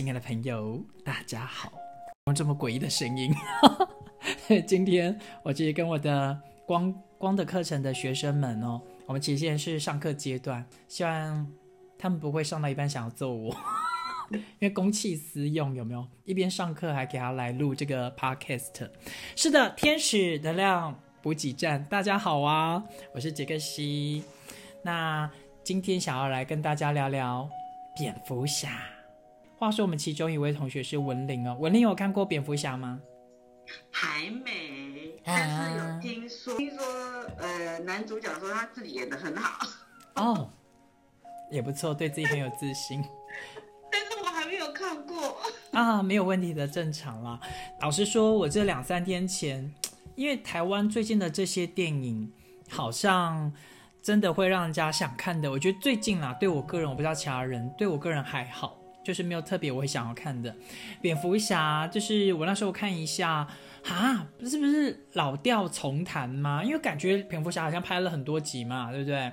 [0.00, 1.70] 亲爱的朋友，大家好！
[2.24, 3.30] 用这么诡异的声音，
[4.66, 11.46] 今天我其实跟我的光光的课程的学生们哦，我们其实现在是上课阶段，希望
[11.98, 13.54] 他们不会上到一半想要揍我，
[14.32, 16.08] 因为公器私用有没有？
[16.24, 18.88] 一边上课还给他来录这个 podcast。
[19.36, 22.82] 是的，天使能量补给站，大家好啊，
[23.14, 24.24] 我是杰克西。
[24.82, 25.30] 那
[25.62, 27.46] 今天想要来跟大家聊聊
[27.94, 28.70] 蝙蝠侠。
[29.60, 32.98] 话说我们其中一位同学是文玲哦，文玲有看过蝙蝠侠吗？
[33.90, 36.82] 还没，但是有听说，听说
[37.36, 39.66] 呃，男主角说他自己演的很好。
[40.14, 40.50] 哦，
[41.50, 43.04] 也不错，对自己很有自信。
[43.92, 45.36] 但是我还没有看过
[45.78, 47.38] 啊，没有问题的，正常啦。
[47.82, 49.70] 老实说，我这两三天前，
[50.14, 52.32] 因为台湾最近的这些电影，
[52.70, 53.52] 好像
[54.00, 55.50] 真的会让人家想看的。
[55.50, 58.79] 我觉得最近啦，对我个人，我不知道其他人，对我个人还好。
[59.04, 60.54] 就是没有特别我会想要看的，
[61.00, 63.46] 蝙蝠侠就是我那时候看一下，
[63.84, 66.62] 啊，不是不是老调重弹吗？
[66.62, 69.32] 因为感觉蝙蝠侠好像拍了很多集嘛，对不对？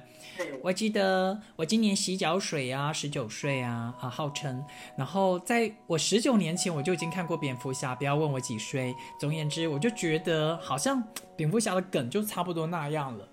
[0.64, 4.64] 我记得我今年洗脚水啊，十九岁啊，啊，号称。
[4.96, 8.96] 然后在我十九年前我就已经看过蝙蝠侠，不要问我几岁。
[9.20, 11.04] 总而言之，我就觉得好像
[11.36, 13.28] 蝙蝠侠的梗就差不多那样了。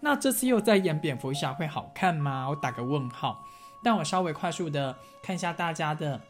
[0.00, 2.48] 那这次又在演蝙蝠侠会好看吗？
[2.50, 3.44] 我打个问号。
[3.88, 6.20] 但我稍微快速的看一下大家的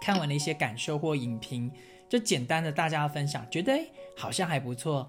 [0.00, 1.70] 看完的一些感受或影评，
[2.08, 3.78] 就简单的大家分享，觉得
[4.16, 5.06] 好像还不错，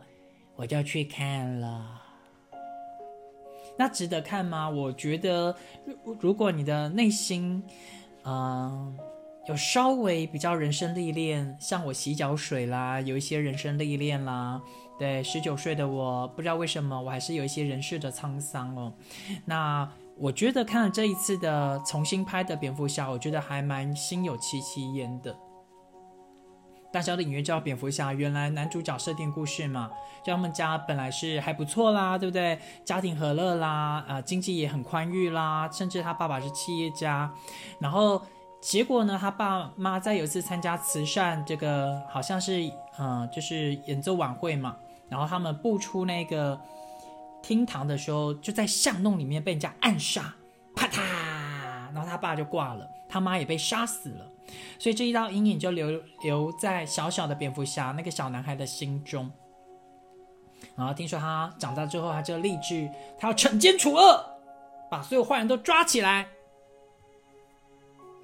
[0.57, 2.01] 我就去看了。
[3.77, 4.69] 那值得看吗？
[4.69, 5.55] 我觉得，
[6.19, 7.63] 如果你的内心，
[8.25, 8.93] 嗯，
[9.47, 14.61] 有稍微比较人生历练，像我洗脚水啦，有一些人生历练啦，
[14.99, 18.93] 对，十九岁的我，不知道为什么我还是有一些人世的沧桑哦，
[19.45, 19.89] 那。
[20.17, 25.35] 我觉得看了这一次的重新拍的蝙蝠侠，我觉得还蛮心有戚戚焉的。
[26.89, 29.91] 大家的隐约知道蝙蝠侠原来男主角设定故事嘛，
[30.23, 32.57] 就他们家本来是还不错啦，对不对？
[32.85, 37.29] 家庭和乐啦，啊，经济也很宽裕啦，甚至他爸爸是企业家。
[37.79, 38.21] 然后
[38.61, 44.77] 结果呢，他爸妈在有一次参加慈善，这个好像是嗯，就是演奏晚会嘛，
[45.09, 46.57] 然后他们步出那个。
[47.45, 50.33] 厅堂的时候，就在巷弄里面被人家暗杀，
[50.75, 50.99] 啪嗒，
[51.93, 54.27] 然后他爸就挂了，他妈也被杀死了，
[54.79, 59.31] 所以这一道阴影就留留在小小的蝙蝠侠那个小男孩的心中。
[60.75, 62.89] 然后听说他长大之后，他就立志，
[63.19, 64.25] 他要惩奸除恶，
[64.89, 66.27] 把所有坏人都抓起来。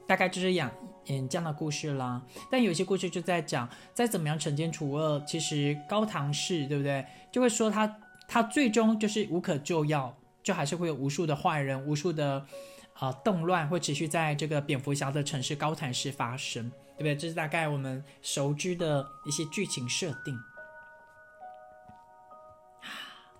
[0.07, 0.67] 大概就是演
[1.05, 2.19] 演这样的故事啦。
[2.49, 7.95] 但有些故事就在讲，再怎么样惩奸除恶，其实高唐氏对不对，就会说他。
[8.33, 12.45] 他最终就是无可救药，就还是会有无数的坏人、无数的
[12.93, 17.13] 啊动乱会持续在这个蝙蝠侠的城市高谭市发生，对不对？
[17.17, 20.39] 这是大概我们熟知的一些剧情设定。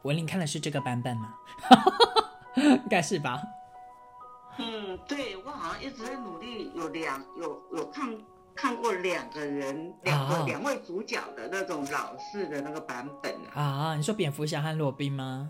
[0.01, 1.35] 文林看的是这个版本吗？
[2.57, 3.41] 应该是吧。
[4.57, 8.13] 嗯，对我好像一直在努力，有两有有看。
[8.61, 13.59] 看过两个人，两个两位主角的那种老式的那个版本啊。
[13.59, 15.49] 啊，你说蝙蝠侠和罗宾吗？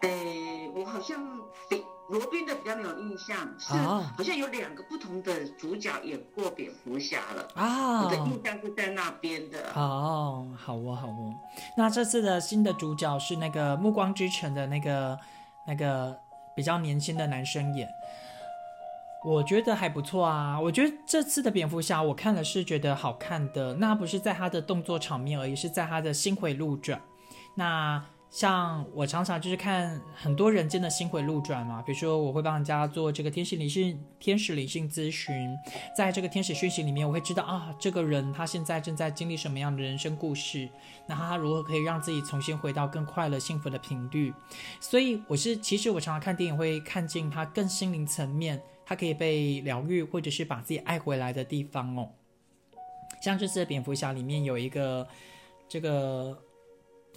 [0.00, 1.24] 诶，我好像
[1.68, 7.48] 比罗宾的比较没有印象，是好像有两个不同的主角演过蝙蝠侠了。
[7.54, 9.70] 啊，我的印象是在那边的。
[9.76, 11.32] 哦，好哦，好哦。
[11.76, 15.16] 那这次的新的主角是那个《暮光之城》的那个
[15.68, 16.18] 那个
[16.56, 17.88] 比较年轻的男生演。
[19.22, 20.58] 我觉得还不错啊！
[20.58, 23.74] 我觉得这次的蝙蝠侠，我看了是觉得好看的。
[23.74, 26.98] 那不是在他的动作场面而已，是在他的心回路转。
[27.54, 35.54] 那像我常常就是看很多人间的心回路转嘛，比如说我会帮人家做这个天使理性天使理性咨询，
[35.94, 40.66] 在这个天使讯息里面，我会知道啊，这个人他现在正在经历什么样的人生故事，
[41.06, 44.32] 那他如何可以让自己重新回到更快乐幸福的频率。
[44.80, 48.62] 所以我是其实我常常看电影会看进他更心灵层面。
[48.90, 52.12] 它可以被疗愈，或者是把自己爱回来的地方哦。
[53.22, 55.06] 像这次的蝙蝠侠里面有一个
[55.68, 56.42] 这个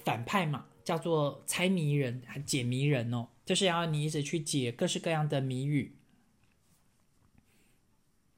[0.06, 5.96] 反派嘛，叫做猜谜人、解谜人哦，就是要你一直去解各式各样的谜语。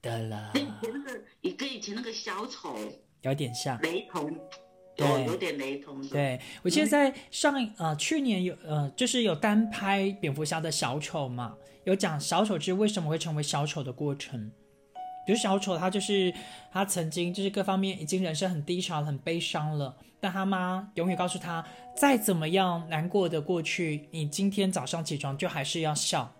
[0.01, 2.77] 得了，跟以前那个，也跟以前那个小丑。
[3.23, 4.33] 有点像，雷同，
[4.95, 6.01] 对，有点雷同。
[6.07, 11.55] 对我记得在上呃去年有呃就是有单拍蝙蝠侠的小丑嘛。
[11.85, 14.51] 有讲小丑之为什么会成为小丑的过程，
[15.23, 16.33] 比如小丑他就是
[16.71, 21.63] 他曾经就是各方面已经人生很低潮很悲伤了，但他妈永远告诉他，
[21.95, 26.33] 再怎么样难过的过去，你今天早上起床就还是要笑。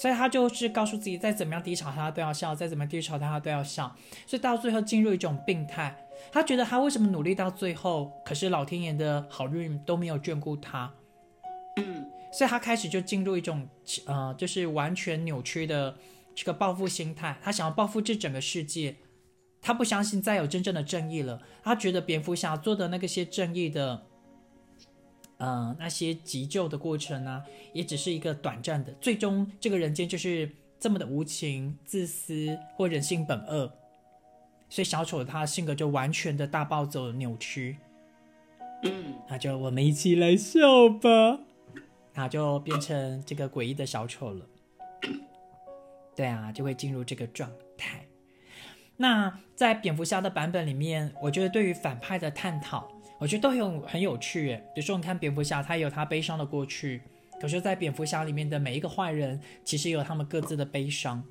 [0.00, 3.92] 所以他就是告诉自己，再怎么样低潮他都要笑，再怎么低潮他都要笑，
[4.28, 5.92] 所以到最后进入一种病态。
[6.30, 10.92] 他觉得他为什么努力到最后，可是老天爷的好运都没有眷顾他，
[12.32, 13.68] 所以他开始就进入一种
[14.06, 15.96] 呃，就是完全扭曲的
[16.32, 17.36] 这个报复心态。
[17.42, 18.94] 他想要报复这整个世界，
[19.60, 21.42] 他不相信再有真正的正义了。
[21.64, 24.04] 他觉得蝙蝠侠做的那个些正义的。
[25.38, 27.42] 呃，那些急救的过程呢、
[27.72, 33.72] 也只是一个短暂的，最终这个人间就是这么的无情、自私或人性本恶，
[34.68, 37.78] 所以小丑他的性格就完全的大暴走、扭曲，
[38.82, 41.40] 嗯那就我们一起来笑吧，
[42.14, 44.46] 那就变成这个诡异的小丑了。
[46.16, 48.04] 对啊，就会进入这个状态。
[48.96, 54.64] 那在蝙蝠侠的版本里面，我觉得对于反派的探讨，我觉得都很有很有趣耶。
[54.74, 57.02] 比如说，你看蝙蝠侠，他有他悲伤的过去，
[57.40, 61.22] 可是，在蝙蝠侠里面的每一个坏人，其实有他们各自的悲伤。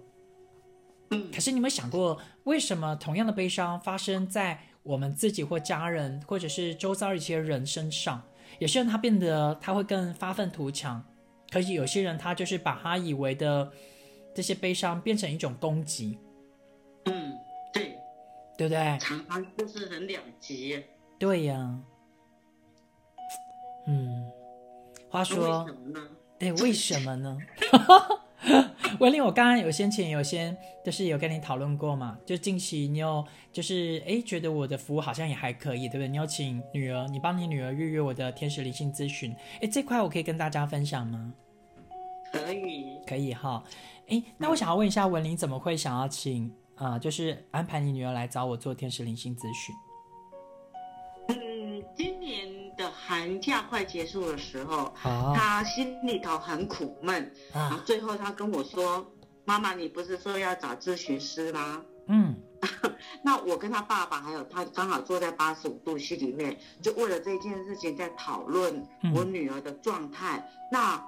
[1.12, 8.22] 嗯可是，你有没有想过，为什么同样的悲伤发生在我们自己或家人，或者是周遭一些人身上？
[8.60, 11.04] 有些人他变得他会更发愤图强，
[11.50, 13.72] 可是有些人他就是把他以为的
[14.34, 16.18] 这些悲伤变成一种攻击，
[17.06, 17.34] 嗯，
[17.74, 17.96] 对，
[18.58, 18.98] 对不对？
[19.00, 20.84] 常常就是很两极。
[21.20, 21.80] 对呀，
[23.88, 24.24] 嗯，
[25.10, 26.10] 话那说为，什么呢？
[26.38, 27.38] 对，为什么呢？
[29.00, 30.56] 文玲，我刚刚有先前有先
[30.86, 36.08] 就是有跟你讨论过嘛，就近期你有就是哎觉得我的服务好像也还可以，对不对？
[36.08, 41.34] 你有请女儿，你帮你女儿预约我的天使灵性咨询，哎，这块我可以跟大家分享吗？
[42.32, 43.64] 可以，可以哈，
[44.08, 49.76] 哎，那我想要问一下文玲，怎么会想要请啊、呃就是安排你女儿来找我做天使灵性咨询？
[53.18, 59.12] 寒假快结束的时候，好他心里头很苦闷，然后啊，最后他跟我说
[59.44, 62.36] ：“妈妈，你不是说要找咨询师吗？”嗯
[63.24, 70.48] 那我跟他爸爸还有他刚好坐在八十五度 C 里面，就为了这件事情在讨论嗯我女儿的状态。
[70.72, 71.04] 那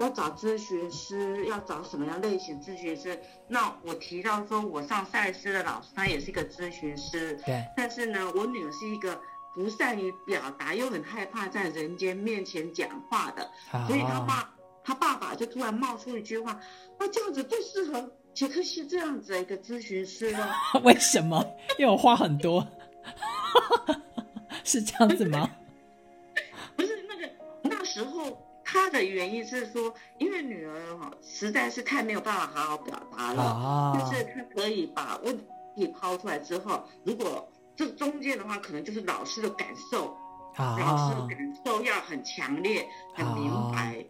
[0.00, 3.18] 要找咨询师，要找什么样类型咨询师？
[3.48, 9.20] 那我提到说，我上赛斯的老师，他也是一个咨询师，对，但是呢，我女儿是一个
[9.54, 13.50] 不善于表达，又很害怕在人间面前讲话的，
[13.86, 14.52] 所以他爸
[14.82, 16.60] 他爸爸就突然冒出一句话
[16.98, 20.52] ：“那这样子最适合杰克西这样子的一个咨询师了。
[20.82, 21.42] ”为什么？
[21.78, 22.66] 因为我话很多，
[24.64, 25.48] 是这样子吗？
[26.76, 27.30] 不是那个
[27.62, 35.38] 那时候他的原因是说，因为女儿哈实在是太没有办法好好表达了，啊就，是他可以把问
[35.76, 40.16] 题抛出来之后，如果这中间的话，可能就是老师的感受，
[40.56, 44.04] 老师的啊，感受要很强烈、很明白，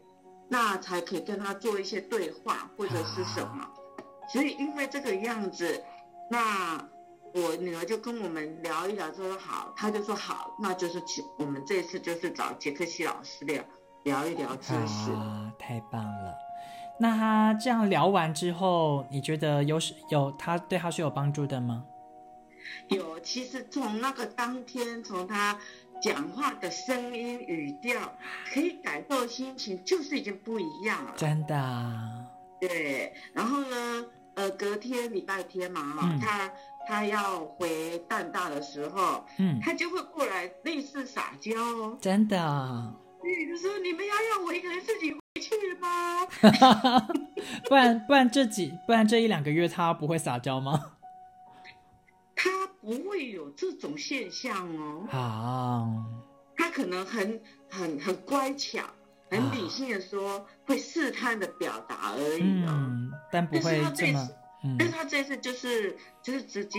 [0.49, 3.67] 那才可以跟他做一些对话或者是什么。
[4.29, 5.83] 所以因为这个样子，
[6.31, 6.79] 那
[7.35, 13.63] 我女儿就跟我们聊一聊，就说好，她就说好，那就是请我们这次就是找杰克西老师聊
[14.05, 15.11] 聊一聊知识。
[15.13, 16.35] 啊，太棒了！
[17.01, 21.85] 那他这样聊完之后，你觉得有是有他对他是有帮助的吗？
[22.89, 25.59] 有，其实从那个当天，从他
[26.01, 28.17] 讲话的声音语调，
[28.53, 31.13] 可以感受心情，就是已经不一样了。
[31.17, 32.27] 真的啊，
[32.61, 36.51] 对，然后呢，呃，隔天礼拜天嘛，哈、嗯他
[36.87, 46.27] 他要回淡大的时候，嗯，他就会过来类似撒娇哦，真的啊，对，就说你们要让我一个人自己回去吗？
[47.69, 50.94] 不然不然这几不然这一两个月他不会撒娇吗？
[52.85, 55.89] 他不会有这种现象哦，好，
[56.57, 58.83] 他可能很很很乖巧，
[59.31, 62.69] 很理性的说，会试探的表达而已哦。
[62.69, 64.29] 嗯，但不会这么，
[64.65, 66.79] 嗯但是他这次就是就是直接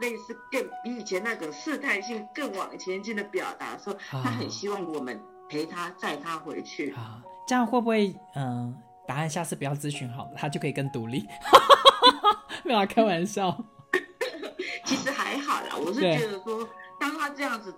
[0.00, 6.92] 类似更比以前那个试探性更往前进的表达，说他很希望我们陪他载他回去。
[6.92, 11.26] 啊，这样会不会嗯、答案下次不要咨询好了，他就可以更独立？
[12.64, 13.56] 没有啊开玩笑。
[14.86, 16.66] 其实还好啦，我是对觉得说，
[16.98, 17.74] 当他这样子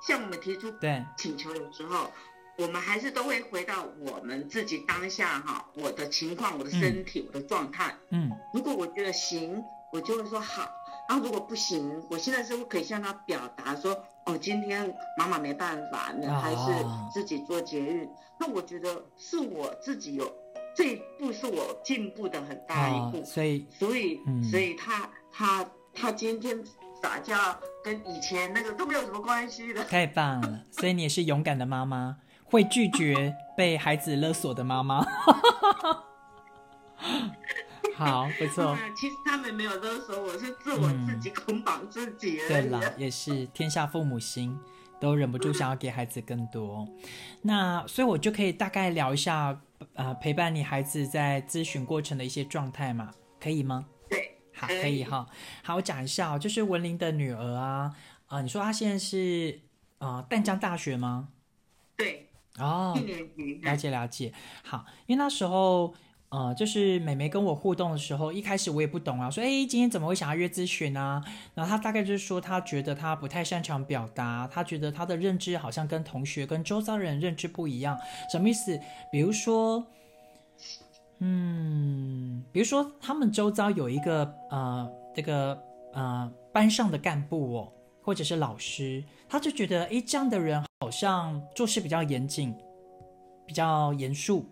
[0.00, 2.10] 向我们提出对，请求的时候，
[2.56, 7.94] 我们还是都会回到我们自己当下哈，我的情况、我的身体、我的状态。
[8.10, 8.30] 嗯。
[8.54, 10.70] 如果我觉得行，我就会说好。
[11.08, 13.92] 然后如果不行，我现在是不是可以向他表达说，
[14.24, 18.08] 哦，今天妈妈没办法，你还是啊自己做节育。
[18.38, 20.32] 那我觉得是我自己有
[20.76, 24.42] 这一步是我进步的很大一啊步，，所以所以、嗯。
[24.44, 26.62] 所以他他他今天
[27.02, 29.84] 打架跟以前那个都没有什么关系的。
[29.84, 35.04] 太棒了，所以你也是勇敢的妈妈， 会拒绝被孩子勒索的妈妈。
[37.94, 38.76] 好，不错。
[38.96, 42.38] 其实他们没有勒索我，是自我自己捆绑自己。
[42.48, 44.58] 对了，也是天下父母心，
[44.98, 46.88] 都忍不住想要给孩子更多。
[47.42, 49.60] 那所以，我就可以大概聊一下，
[49.94, 53.84] 呃，陪伴你孩子在咨询过程的一些状态嘛，可以吗？
[54.66, 55.26] 可以哈。
[55.62, 57.94] 好，我讲一下哦，就是文林的女儿啊，
[58.26, 59.60] 啊，你说她现在是
[59.98, 61.28] 啊淡江大学吗？
[61.96, 62.28] 对。
[62.58, 62.96] 哦。
[63.62, 64.32] 了解了解。
[64.62, 65.94] 好，因为那时候。
[66.34, 71.22] 呃，就是美眉跟我互动的时候，一开始我也不懂啊，说，哎，今天怎么会想要约咨询呢？
[71.52, 77.98] 然后她大概就是说，她觉得她不太擅长表达，她觉得她的认知好像跟同学、跟周遭人认知不一样，
[78.30, 78.80] 什么意思？
[79.12, 79.86] 比如说，
[81.24, 85.56] 嗯，比如说他们周遭有一个呃，这个
[85.94, 92.52] 呃班上的干部哦，或者是老师，他就觉得，哎，这样的人好像做事比较严谨，
[93.46, 94.44] 比较严肃。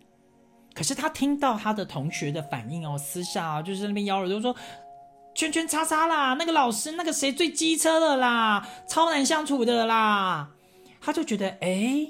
[0.72, 4.54] 可是他听到他的同学的反应哦，私下就是那边咬耳朵说，
[5.34, 10.52] 圈圈叉叉啦，那个老师那个谁最机车的啦，超难相处的啦，
[11.00, 12.06] 他就觉得哎，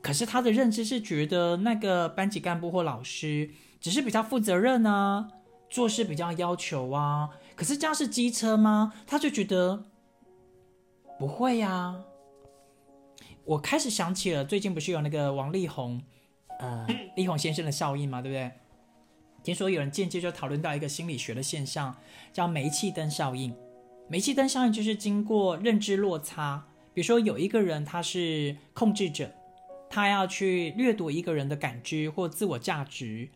[0.00, 3.50] 可是他的认知是觉得那个班级干部或老师
[3.80, 5.28] 只是比较负责任啊，
[5.68, 8.92] 做事比较要求啊，可是这样是机车吗？
[9.06, 9.84] 他就觉得
[11.18, 11.96] 不会呀。
[13.44, 16.02] 我开始想起了最近不是有那个王力宏。
[16.58, 18.50] 呃， 力宏先生的效应嘛，对不对？
[19.44, 21.96] 听说有人间接就讨论到一个心理学的现象，
[22.32, 23.54] 叫煤气灯效应。
[24.08, 29.30] 煤气灯效应就是经过认知落差，比如说有一个人他是控制者，
[29.88, 33.30] 他要去掠夺一个人的感知或自我价值，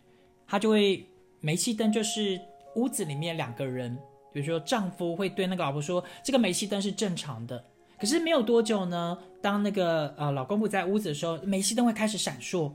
[0.47, 1.07] 他就会
[1.41, 2.41] 煤气灯就是
[2.77, 3.97] 屋子里面两个人，
[4.33, 7.65] 比如说丈夫会对那个老婆说，这个煤气灯是正常的。
[7.99, 12.73] 可是没有多久呢，当那个呃老公不在屋子的时候，煤气灯会开始闪烁。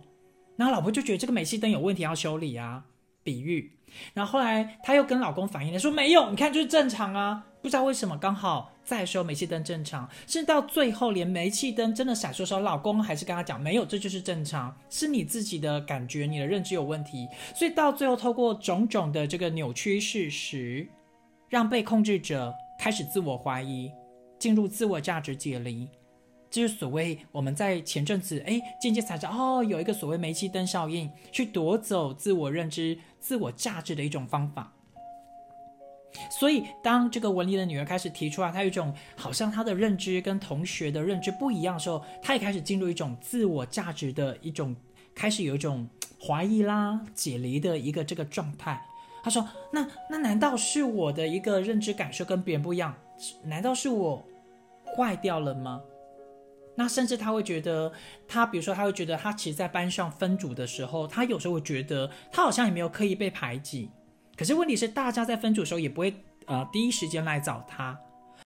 [0.55, 2.83] 然后老婆就觉得这个煤气灯有问题要修理啊，
[3.23, 3.71] 比喻。
[4.13, 17.27] 然后后来她又跟老公反映了，说没有，你看就是正常啊，不知道为什么刚好在时候煤气灯正常，甚至到最后连煤气灯真的闪烁时候，老公还是跟他讲没有，这就是正常，是你自己的感觉，你的认知有问题。
[17.55, 20.87] 所以到最后透过种种的这个扭曲事实，
[21.49, 23.91] 让被控制者开始自我怀疑，
[24.39, 25.89] 进入自我价值解离。
[26.49, 34.73] 就是所谓我们在前阵子哎，间接才知道哦，有一个所谓煤气灯效应，去夺走自我认知、自我价值的一种方法。
[36.29, 44.75] 所以，当这个文丽的女儿开始提出来，她有一种好像她的认知跟同学的认知不一样的时候，她也开始进入一种自我价值的一种，
[45.13, 45.87] 开始有一种
[46.19, 48.81] 怀疑啦、解离的一个这个状态。
[49.23, 52.95] 她说：“那那难道是我的一个认知感受跟别人不一样？
[53.43, 54.25] 难道是我
[54.95, 55.81] 坏掉了吗？”
[56.79, 57.91] 那甚至他会觉得，
[58.27, 63.89] 他比如说他会觉得，他其实，在班上分组的时候，他有时候会觉得，他好像也没有刻意被排挤。
[64.37, 66.13] 可是问题是，大家在分组的时候也不会
[66.45, 67.99] 呃第一时间来找他，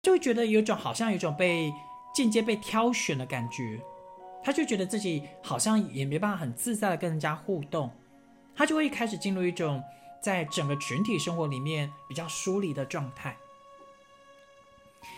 [0.03, 1.73] 就会觉得有种好像有种被
[2.13, 3.81] 间接被挑选的感觉。
[4.43, 7.91] 他就觉得自己好像也没办法很自在的跟人家互动，
[8.55, 9.83] 他就会开始进入一种
[10.21, 13.35] 在整个群体生活里面比较疏离的状态。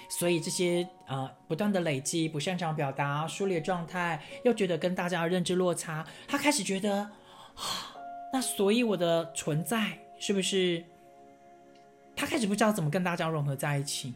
[0.09, 6.99] 所以这些呃不断的累积，不擅长表达、疏离的状态，又觉得跟大家认知落差，他开始觉得
[7.55, 7.95] 啊，
[8.31, 10.81] 那所以我的存在是不是？
[12.15, 14.13] 他开始不知道怎么跟大家融合在一起。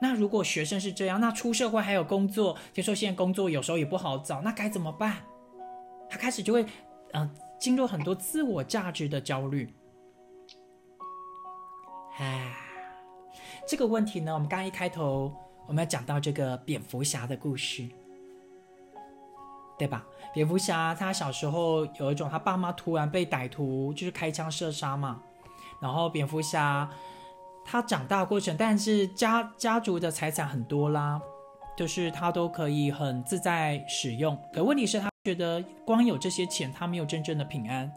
[0.00, 5.18] 那如果学生是这样，那出社会还有工作，听说现在工作有时候也不好找，那该怎么办？
[6.08, 6.64] 他开始就会
[7.12, 9.74] 嗯进入很多自我价值的焦虑，
[12.16, 12.56] 唉。
[13.68, 15.30] 这个问题呢，我们刚刚一开头
[15.66, 17.86] 我们要讲到这个蝙蝠侠的故事，
[19.78, 20.06] 对吧？
[20.32, 25.22] 蝙蝠侠他小时候有一种，他爸妈突然被歹徒就是开枪射杀嘛，
[25.80, 26.88] 然后蝙蝠侠
[27.64, 31.20] 他长大过程，但是家家族的财产很多啦，
[31.76, 34.36] 就是他都可以很自在使用。
[34.52, 37.92] 可问题是，他觉得光有这些钱，他没有真正的平安。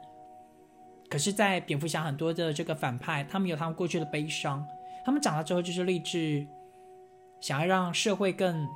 [1.10, 4.68] 可是，在蝙蝠侠很多的这个反派，他们有他们过去的悲伤。
[5.06, 6.46] 他们长大之后就是立志，
[7.39, 8.68] 想要让社会更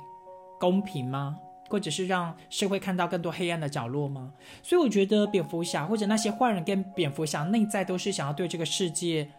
[0.58, 1.36] 公平吗？
[1.70, 4.34] 或者是让社会看到更多黑暗的角落吗？
[4.60, 9.30] 所以我觉得蝙蝠侠或者那些坏人跟蝙蝠侠内在都是想要对这个世界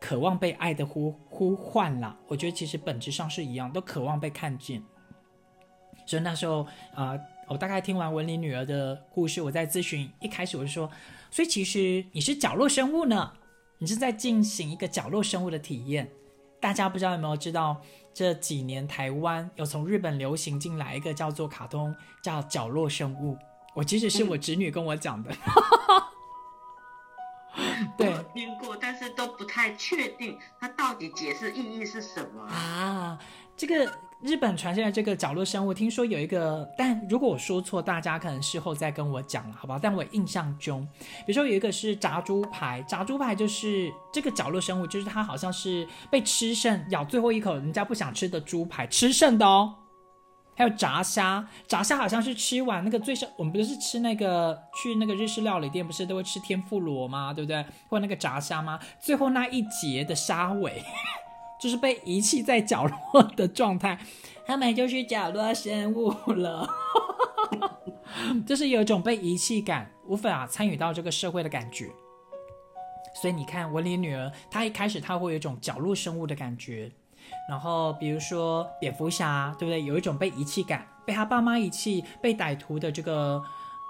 [0.00, 2.18] 渴望被爱的呼呼唤啦。
[2.26, 4.82] 我觉得其实本质上是一样，都渴望被看见。
[6.06, 10.90] 所以那时候啊，我大概听完文林女儿的故事，我在咨询一开始我就说，
[11.30, 13.34] 所以其实你是角落生物呢。
[13.82, 16.06] 你是在进行一个角落生物的体验，
[16.60, 17.80] 大家不知道有没有知道，
[18.12, 23.38] 这几年台湾有从日本流行进来一个叫做卡通，叫角落生物。
[23.74, 25.30] 我其实是我侄女跟我讲的，
[27.96, 33.18] 对，听过，但是都不太确定它到底解释意义是什么啊。
[33.56, 33.90] 这个
[34.22, 39.78] 日本传下来这个角落生物，听说有一个，但如果我说错，大家可能事后再跟我讲了，好不好？
[39.78, 40.86] 但我印象中，
[41.24, 49.74] 比如说有一个是炸猪排，炸猪排就是这个角落生物，就是它好像是被吃剩，咬最后一口人家不想吃的猪排吃剩的哦。
[50.54, 57.32] 还有炸虾，炸虾好像是吃完那个最上，我们不是吃那个去那个日式料理店，不是都会吃天妇罗吗？
[57.32, 57.64] 对不对？
[57.88, 58.78] 或那个炸虾吗？
[59.00, 60.82] 最后那一节的虾尾，
[61.60, 63.98] 就是被遗弃在角落的状态，
[64.46, 66.68] 他们就是角落生物了，
[68.46, 71.90] 就是有一种被遗弃感，无法参与到这个社会的感觉。
[73.20, 76.90] 所以你看，文林女儿，她一开始她会有一种角落生物的感觉。
[77.48, 79.82] 然后，比如说蝙蝠侠，对不对？
[79.82, 83.42] 有一种被遗弃感，被他爸妈遗弃，被歹徒的这个，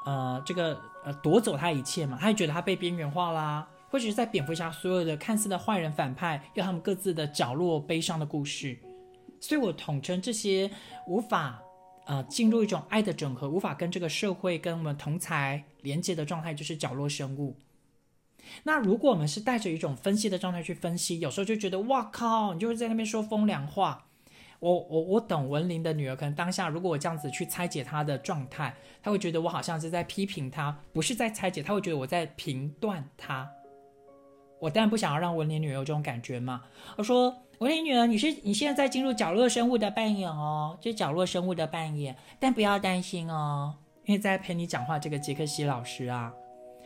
[0.05, 3.67] 呃，这个呃夺走他一切嘛，他就觉得他被边缘化啦。
[3.91, 8.79] 或者是在蝙蝠侠所有的看似的坏人反派，有他们各自的角落悲伤的故事。
[9.41, 10.71] 所以我统称这些
[11.07, 11.61] 无法
[12.07, 17.57] 呃进入一种爱的整合，无法跟这个社会跟我们同才连接的状态，就是角落生物。
[18.63, 24.07] 那如果我们是带着一种分析的状态去分析，有时候就觉得哇靠，你就是在那边说风凉话。
[24.61, 33.51] 我我我等文林的女儿，可能当下如果我这样子去拆解她的状态，她会觉得我好像是在批评她，不是在拆解，她会觉得我在评断她。
[34.61, 36.63] 我当然不想要让文林女儿有这种感觉嘛。
[36.97, 43.75] 我说文林女儿，你是你现在在进入角落生物的扮演哦，就角落生物的扮演，但不要担心哦，
[44.05, 46.33] 因为在陪你讲话这个杰克西老师啊。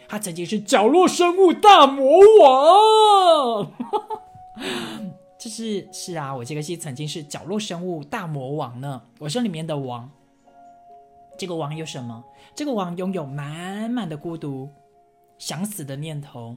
[0.06, 3.72] 他曾经是角落生物大魔王，
[5.38, 10.10] 这是是啊，我杰克西曾经是角落生物大魔王呢，我是里面的王。
[11.38, 12.22] 这个王有什么？
[12.54, 14.68] 这个王拥有满满的孤独、
[15.38, 16.54] 想死的念头。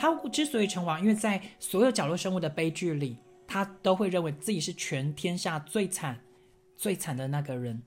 [0.00, 6.18] 他之所以成王，因为在所有角落生物的悲剧里，他都会认为自己是全天下最惨、
[6.74, 7.82] 最惨的那个人。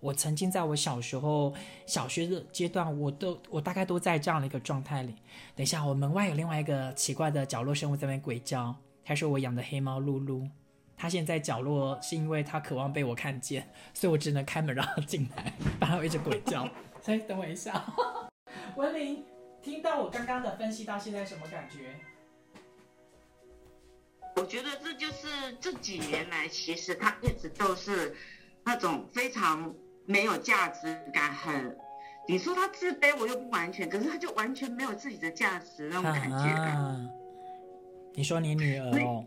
[0.00, 1.54] 我曾经在我小时候
[1.86, 5.14] 小学的阶段，我都我大概都在这样的一个状态里。
[5.54, 10.46] 等一下，我门外有另外一个奇怪的角落生物在那鬼叫，他说我养的黑猫露露，
[10.94, 16.68] 它现在角落是因为它渴望被我看见，所以我只能开门让它进来， 不然一直鬼叫。
[17.00, 17.82] 所以等我一下，
[18.76, 19.24] 文林，
[19.66, 21.98] 听到我刚刚的分析到现在什么感觉？
[24.36, 25.26] 我觉得这就是
[25.60, 28.14] 这几年来，其实他一直都是
[28.64, 29.74] 那种非常。
[30.08, 31.76] 没有价值感，很，
[32.28, 37.10] 你说他自卑，我又不完全，可是他就完全没有自己的价值那种感觉。
[38.14, 39.26] 你说你女儿哦？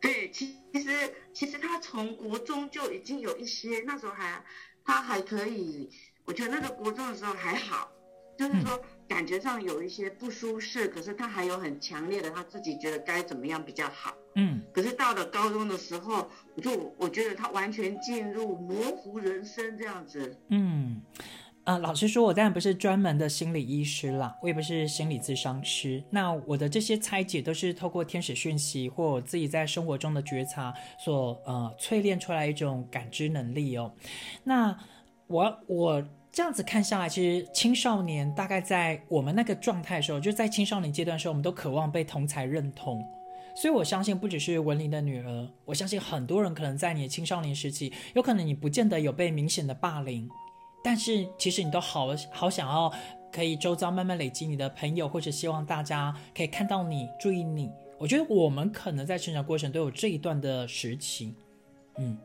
[0.00, 4.44] 对，其其实其实他从国中就已经有一些，那时候还
[4.84, 5.90] 他还可以，
[6.24, 7.90] 我觉得那个国中的时候还好，
[8.38, 8.86] 就是说感
[9.32, 14.14] 觉上有一些不舒适，可是他还有很强烈的他自己觉得该怎么样比较好。
[14.34, 20.36] 嗯，可是到了高中的时候，我就我觉得他完全进入模糊人生这样子。
[20.48, 21.00] 嗯，
[21.64, 26.04] 呃，老实说，我当然不是专门的心理医师啦，我也不是心理咨商师。
[26.10, 33.94] 那我的这些拆解都是透过天使讯息或我自己在生活中的觉察所呃淬炼出来一种感知能力哦。
[34.44, 34.76] 那
[35.26, 43.06] 我我这样子看下来，其实青少年大概在我们那个状态的时候，就在青少年阶段的时候，我们都渴望被同才认同。
[43.54, 50.26] 所以，我相信不只是文林的女儿，我相信很多人可能在你的青少年时期，有可能你不见得有被明显的霸凌，
[50.82, 52.90] 但是其实你都好好想要
[53.30, 57.70] 可以周遭慢慢累积你的朋友，或者希望大家可以看到你、注意你。
[57.98, 61.34] 我觉得我们可能在成长过程都有这一段的时期。
[61.98, 62.16] 嗯，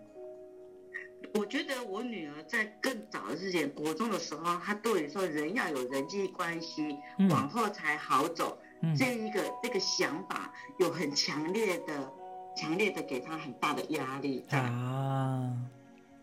[1.33, 6.97] 我觉得我女儿在更早的之前，国中的时候，她对你说人要有人际关系，
[7.29, 8.57] 往后才好走。
[8.95, 12.13] 这一个这个想法有很强烈的、
[12.55, 15.51] 强烈的给她很大的压力啊，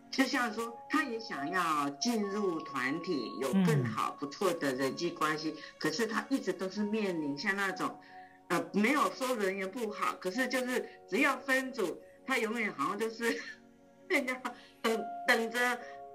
[0.09, 7.99] 就像说她也想要进入团体，有更好不错的人际关系，可是她一直都是面临像那种，
[8.47, 13.37] 呃，没有说人缘不好，可是就是只要分组，她永远好像就是
[14.09, 14.41] 人家
[14.85, 15.59] 等等着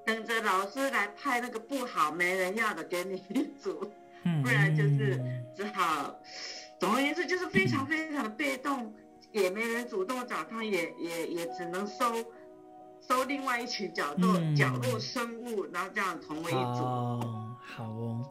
[0.06, 3.92] 等着老师来派那个不好没人要的给你一组。
[4.44, 5.18] 不然就是
[5.56, 6.14] 只好，
[6.78, 8.94] 总而言之就是非常非常的被动，
[9.32, 12.14] 也没人主动找他，也也也只能收
[13.00, 16.60] 收另外一群角落角落生物，然后这样同为一组。
[16.60, 18.30] 哦，好哦，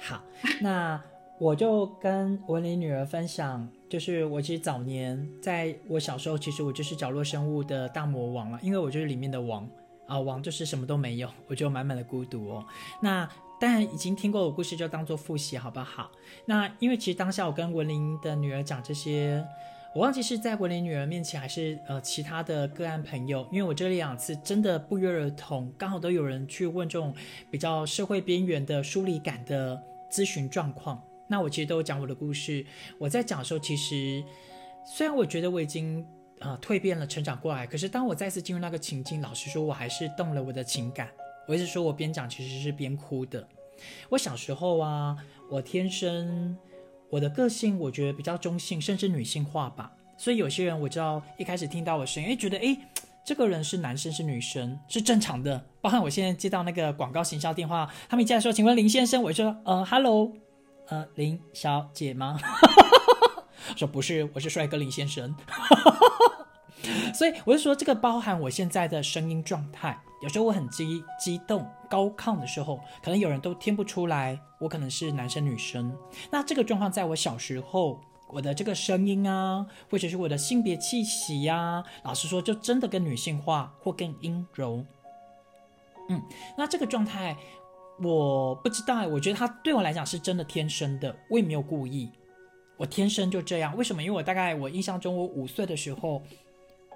[0.00, 0.20] 好，
[0.60, 1.00] 那
[1.38, 9.68] 我就跟文林女儿分享，就是我其实早年在我小时候，其实我就是角落生物的大魔王了，因为我就是里面的王
[10.06, 12.64] 啊，王就是什么都没有，我就满满的孤独哦。
[13.00, 16.10] 那但已经听过我故事，就当做复习好不好？
[16.44, 19.44] 那因为其实当下我跟文玲的女儿讲这些，
[19.94, 27.14] 我忘记是在文玲女儿面前，还是呃其他的个案朋友，因为我这两次真的不约而同，刚好都有人去问这种
[27.50, 31.02] 比较社会边缘的疏离感的咨询状况。
[31.28, 32.64] 那我其实都有讲我的故事。
[32.98, 34.24] 我在讲的时候，其实
[34.84, 36.04] 虽然我觉得我已经
[36.40, 41.08] 呃蜕变了、成长过来，可是当我再次进入那个情境，老实说，我还是动了我的情感。
[41.46, 43.46] 我一直说，我边讲其实是边哭的。
[44.08, 45.16] 我小时候啊，
[45.50, 46.56] 我天生
[47.10, 49.92] 我的个性，我觉得比较中性，甚至女性化吧。
[50.16, 52.76] 所以有些人我知道一开始听到我声音，哎，觉得哎，
[53.24, 55.64] 这个人是男生是女生是正常的。
[55.80, 60.32] 包含我现在接到那个广告行销电话，他们一进来说，请问林先生，我说，呃，hello，
[60.88, 62.38] 呃，林小姐吗？
[63.76, 65.34] 说不是，我是帅哥林先生。
[67.14, 69.98] 所以我就说，这个包含我现在的声音状态。
[70.22, 75.94] 有时候我很激激动、高亢的时候，可能有人都听不出来我可能是男生女生。
[76.30, 84.84] 那这个状况在我小时候，我的这个声音啊，或者是我的性别气息呀，老实说，就真的更女性化或更阴柔。
[86.08, 86.22] 嗯，
[86.56, 87.36] 那这个状态
[88.02, 92.10] 我不知道，我觉得它对我来讲是真的天生的，我也没有故意，
[92.76, 93.76] 我天生就这样。
[93.76, 94.02] 为什么？
[94.02, 96.22] 因为我大概我印象中，我五岁的时候。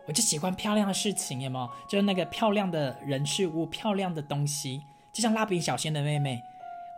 [0.05, 1.71] 我就喜欢漂亮的事情，有没有？
[1.89, 4.83] 就是那个漂亮的人事物、漂亮的东西，
[5.15, 6.43] 就像蜡笔小新的妹妹，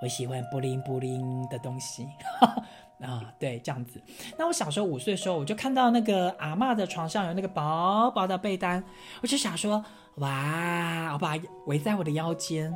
[0.00, 2.08] 我喜欢布灵布灵的东西
[3.04, 4.00] 啊，对，这样子。
[4.38, 8.82] 那我小时候五岁的时候，我就看到那个阿妈的床上有那个薄薄的被单，
[9.20, 12.74] 我就想说，哇，我把围在我的腰间，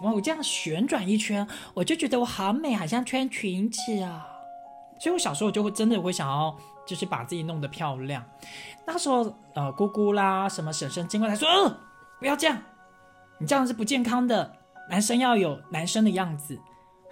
[0.00, 4.26] 我这样旋转一圈，我就觉得我好美，好像穿裙子啊。
[4.98, 6.56] 所以我小时候就会真的会想要。
[6.86, 8.22] 就是把自己弄得漂亮。
[8.86, 11.78] 那时候，呃，姑姑啦，什么婶婶经过她说：“呃，
[12.20, 12.60] 不要这样，
[13.38, 14.54] 你这样是不健康的。
[14.90, 16.60] 男生要有男生的样子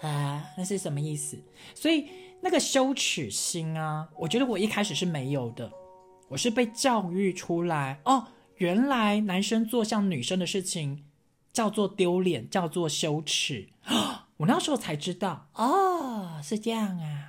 [0.03, 1.43] 啊，那是什么意思？
[1.75, 2.11] 所以
[2.43, 5.73] 那个羞耻心啊，我觉得我一开始是没有的。
[6.29, 11.03] 我是被教育出来哦，原来男生做像女生的事情
[11.53, 14.29] 叫做丢脸，叫做羞耻啊。
[14.39, 17.29] 我那时候才知道，哦，是这样啊。”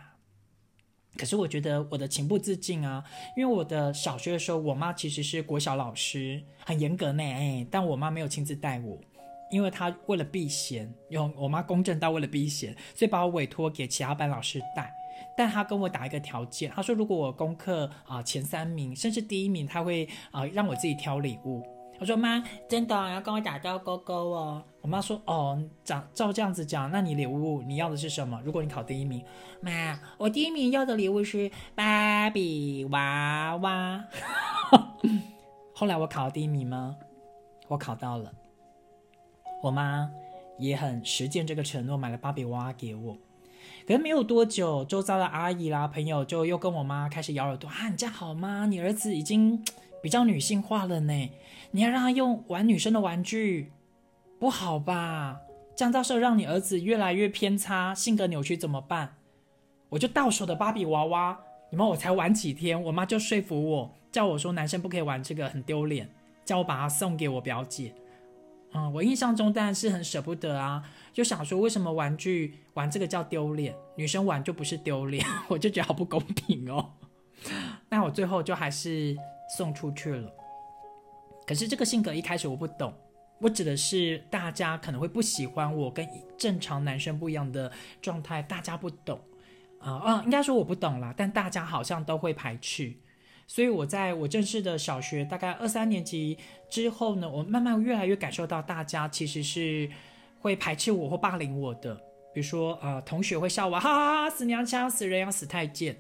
[1.16, 3.04] 可是我觉得我的情不自禁啊，
[3.38, 7.24] 因为我的小学的时候，我妈其实是国小老师，很严格呢。
[7.24, 9.00] 哎，但我妈没有亲自带我，
[9.52, 14.92] 因为她为了避嫌，用我妈公正到为了避嫌，所以把我委托给其他班老师带。
[15.38, 21.64] 但她跟我打一个条件，她说如果我功课啊前三名，甚至第一名，她会啊让我自己挑礼物。
[22.04, 24.62] 我说妈，真的要跟我打招勾勾哦。
[24.82, 28.42] 我妈说哦，照照这样子讲，那你礼物你要的是什么？
[28.44, 29.24] 如果你考第一名，
[29.62, 34.04] 妈，我第一名要的礼物是芭比娃娃。
[35.74, 36.98] 后来我考第一名吗？
[37.70, 38.34] 我考到了。
[39.62, 40.12] 我妈
[40.60, 43.18] 也很实践这个承诺，买了芭比娃娃给我。
[43.88, 48.66] 可是没有多久，周遭的阿姨啦、朋友就又跟我妈开始咬耳朵啊，你这样好吗？
[48.66, 49.64] 你儿子已经
[50.04, 51.32] 比较女性化了呢。
[51.72, 53.72] 你要让他用玩女生的玩具，
[54.38, 55.40] 不好吧？
[55.78, 59.16] 这样到时候让你儿子越来越偏差，性格扭曲怎么办？
[59.88, 61.40] 我就到手的芭比娃娃，
[61.72, 66.10] 你们我才玩几天，我妈就说服我，叫我说男生不可以玩这个，很丢脸，
[66.44, 67.96] 叫我把它送给我表姐。
[68.74, 76.92] 嗯，我印象中当然是很舍不得啊，就想说为什么玩具玩这个叫丢脸，女生玩就不是丢脸， 我就觉得好不公平哦。
[77.90, 79.16] 那我最后就还是
[79.58, 80.32] 送出去了。
[81.46, 82.94] 可是这个性格一开始我不懂，
[83.40, 87.70] 我指的是大家可能会不喜欢我跟正常男生不一样的
[88.02, 89.20] 状态，大家不懂
[89.80, 92.94] 啊啊，应该说我不懂啦，但大家好像都会排斥，
[93.46, 96.38] 所以我在我正式的小学大概二三年级
[96.70, 99.90] 之后呢，我慢慢越来越感受到大家其实是
[100.40, 101.94] 会排斥我或霸凌我的，
[102.34, 105.98] 比如说啊，同学会笑我，哈哈哈，死娘腔，死人样，死太监，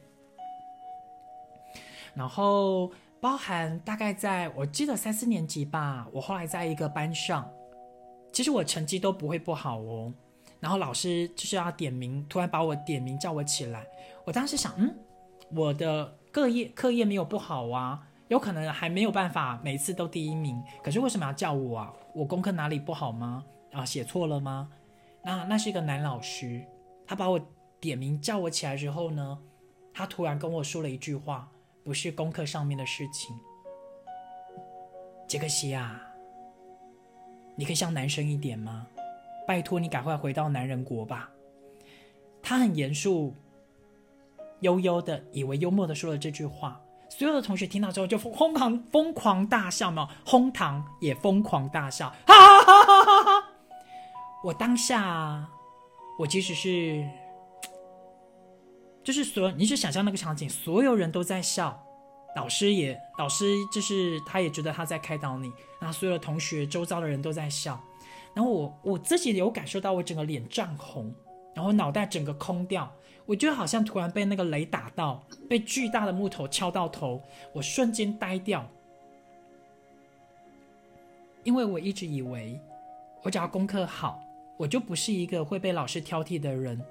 [2.15, 2.89] 然后。
[3.23, 7.49] 包含大概在我记得三四年级吧，我后来在一个班上，
[8.33, 10.13] 其实我成绩都不会不好哦。
[10.59, 13.87] 然后老师就是要点名，突然把我点名叫我起来。
[14.25, 14.93] 我当时想，嗯，
[15.55, 20.61] 我的课业课业没有不好啊，有可能还没有办法每次都第一名。
[20.83, 21.93] 可是为什么要叫我啊？
[22.13, 23.45] 我功课哪里不好吗？
[23.71, 24.69] 啊，写错了吗？
[25.23, 26.61] 那那是一个男老师，
[27.07, 27.39] 他把我
[27.79, 29.39] 点名叫我起来之后呢，
[29.93, 31.49] 他突然跟我说了一句话。
[31.83, 33.37] 不是功课上面的事情，
[35.27, 36.01] 杰克西啊，
[37.55, 38.87] 你可以像男生一点吗？
[39.45, 41.29] 拜托你赶快回到男人国吧。
[42.41, 43.33] 他很严肃、
[44.61, 53.47] 悠悠的，以为幽默的说了这句话，所有的同学听到之后就疯狂疯狂大笑嘛，哄堂也疯狂大笑，哈哈哈哈哈哈！
[54.43, 55.47] 我当下
[56.19, 57.05] 我即使是，
[59.03, 61.83] 就是所，你去想象那个场景，所有人都在笑，
[62.35, 67.79] 老师也，老师就是他也觉得他在开导你，然后所有的同学、周遭的人都在笑，
[68.33, 71.13] 然后我我自己有感受到我整个脸涨红，
[71.53, 72.89] 然后脑袋整个空掉，
[73.25, 78.65] 我觉得好像突然被那个雷打到，被巨大的木头敲到头，我瞬间呆掉。
[81.43, 82.57] 因为我一直以为，
[83.21, 84.23] 我只要功课好，
[84.57, 86.81] 我就不是一个会被老师挑剔的人。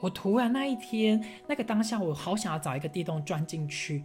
[0.00, 4.04] 我突然那一天那个当下，我好想要找一个地洞钻进去。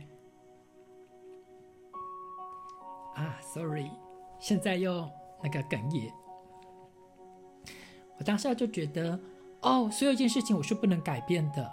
[3.16, 3.92] 啊，sorry，
[4.40, 5.10] 现在又
[5.44, 6.12] 那个哽咽。
[8.18, 9.20] 我当下就觉得，
[9.62, 11.70] 哦，所有一件事情我是不能改变的。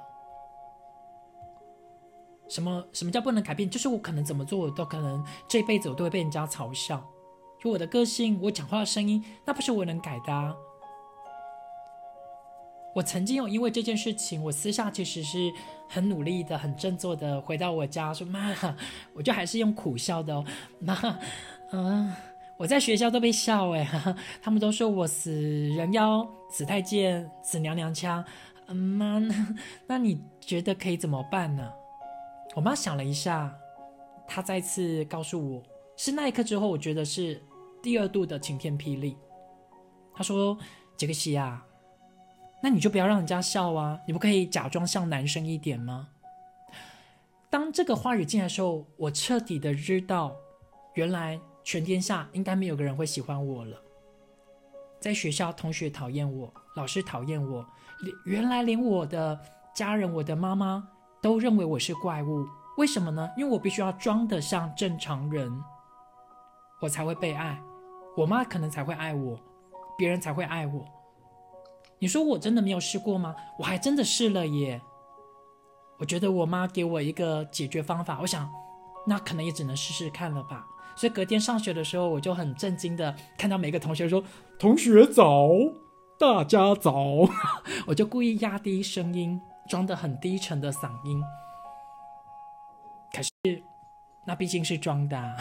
[2.48, 3.68] 什么什么叫不能改变？
[3.68, 7.06] 就是我可能怎么做，我都可能这辈子我都会被人家嘲笑。
[7.60, 10.56] 就我的个性，我讲话的声音，那不是我能改的。
[12.98, 15.52] 我曾经有因为这件事情，我私下其实是
[15.88, 18.52] 很努力的、很振作的，回到我家说：“妈，
[19.14, 20.44] 我就还是用苦笑的哦，
[20.80, 21.18] 妈，
[21.70, 22.12] 嗯，
[22.56, 23.86] 我在学校都被笑哎，
[24.42, 28.24] 他们都说我死人妖、死太监、死娘娘腔。
[28.66, 29.22] 嗯，妈，
[29.86, 31.70] 那你觉得可以怎么办呢？”
[32.56, 33.56] 我妈想了一下，
[34.26, 35.62] 她再次告诉我，
[35.96, 37.40] 是那一刻之后，我觉得是。
[37.80, 39.16] 第二度的晴天霹雳，
[40.12, 40.58] 她说
[40.98, 41.64] ：“杰克西啊，
[42.62, 46.08] 那你就不要让人家笑啊，你不可以假装像男生一点吗？”
[47.50, 50.36] 当这个话语进来的时候，我彻底的知道，
[50.94, 53.80] 原来全天下应该没有个人会喜欢我了。
[55.00, 57.64] 在学校，同学讨厌我，老师讨厌我，
[58.00, 59.40] 连原来连我的
[59.74, 60.86] 家人，我的妈妈
[61.22, 62.44] 都认为我是怪物。
[62.76, 63.30] 为什么呢？
[63.36, 65.50] 因为我必须要装得像正常人，
[66.80, 67.58] 我才会被爱。
[68.16, 69.40] 我妈可能才会爱我，
[69.96, 70.84] 别人才会爱我。
[72.00, 73.34] 你说我真的没有试过吗？
[73.58, 74.80] 我还真的试了耶。
[75.98, 78.48] 我觉得我妈给我一个解决方法，我想
[79.06, 80.64] 那可能也只能试试看了吧。
[80.94, 84.22] 所以隔天上学的时候，我就很震惊的看到每个同学说
[84.58, 85.48] ：“同学早，
[86.18, 86.92] 大家早。
[87.86, 91.22] ”我就故意压低声音，装的很低沉的嗓音。
[93.12, 93.30] 可是
[94.24, 95.36] 那毕竟是装的。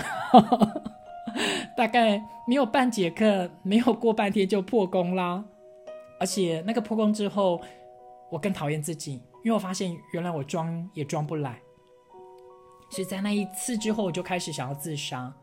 [1.78, 5.44] 大概没有半节课，没有过半天就破功啦。
[6.20, 7.62] 而且那个破功之后，
[8.30, 11.60] 我更讨厌自己，因为我发现原来我装也装不来。
[12.90, 15.34] 所以在那一次之后，我就开始想要自杀。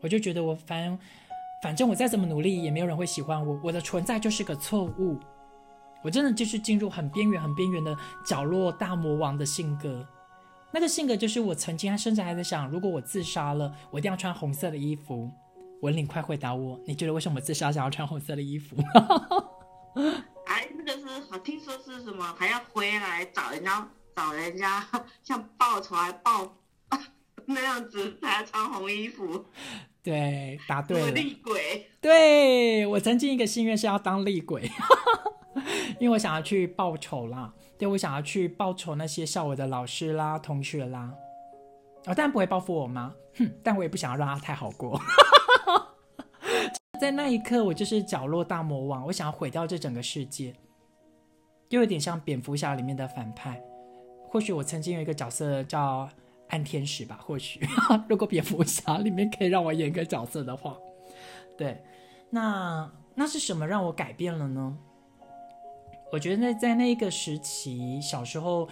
[0.00, 0.98] 我就觉得我反
[1.62, 5.18] 反正我再怎么努力，也没有人会喜欢我，我的存在就是个错误。
[6.02, 10.06] 我真的就是进入很边缘、很边缘的角落大魔王的性格。
[10.70, 15.30] 那个性格就是我曾经还甚至还在想，如果我自杀了，我一定要穿红色的衣服。
[15.82, 18.76] 文玲快回答我，你觉得为什么自杀想要穿红色的衣服？
[20.46, 24.86] 哎，那个是好听说是什么，还要回来找人家 找人家
[25.22, 26.56] 像报仇还报
[27.46, 29.44] 那样子才要穿红衣服。
[30.02, 31.10] 对，答对了。
[31.12, 31.90] 厉鬼。
[32.00, 34.70] 对我曾经一个心愿是要当厉鬼，
[35.98, 37.52] 因为我想要去报仇啦。
[37.76, 41.12] 对我想要去报仇那些笑我的老师啦、同学啦，
[42.06, 43.50] 我当然不会报复我妈，哼！
[43.62, 45.00] 但我也不想要让她太好过。
[47.00, 50.54] 在那一刻，我就是角落大魔王，我想要毁掉这整个世界，
[51.68, 53.60] 又有点像蝙蝠侠里面的反派。
[54.28, 56.08] 或许我曾经有一个角色叫
[56.48, 57.18] 暗天使吧？
[57.22, 57.60] 或许
[58.08, 60.76] 如果蝙蝠侠里面可以让我演个角色的话，
[61.56, 61.82] 对，
[62.30, 64.76] 那那是什么让我改变了呢？
[66.12, 68.68] 我觉得在在那一个时期，小时候，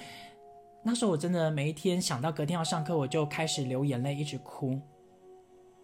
[0.83, 4.81] 那时候我真的每一天想到隔天要上课，我就开始流眼泪，一直哭。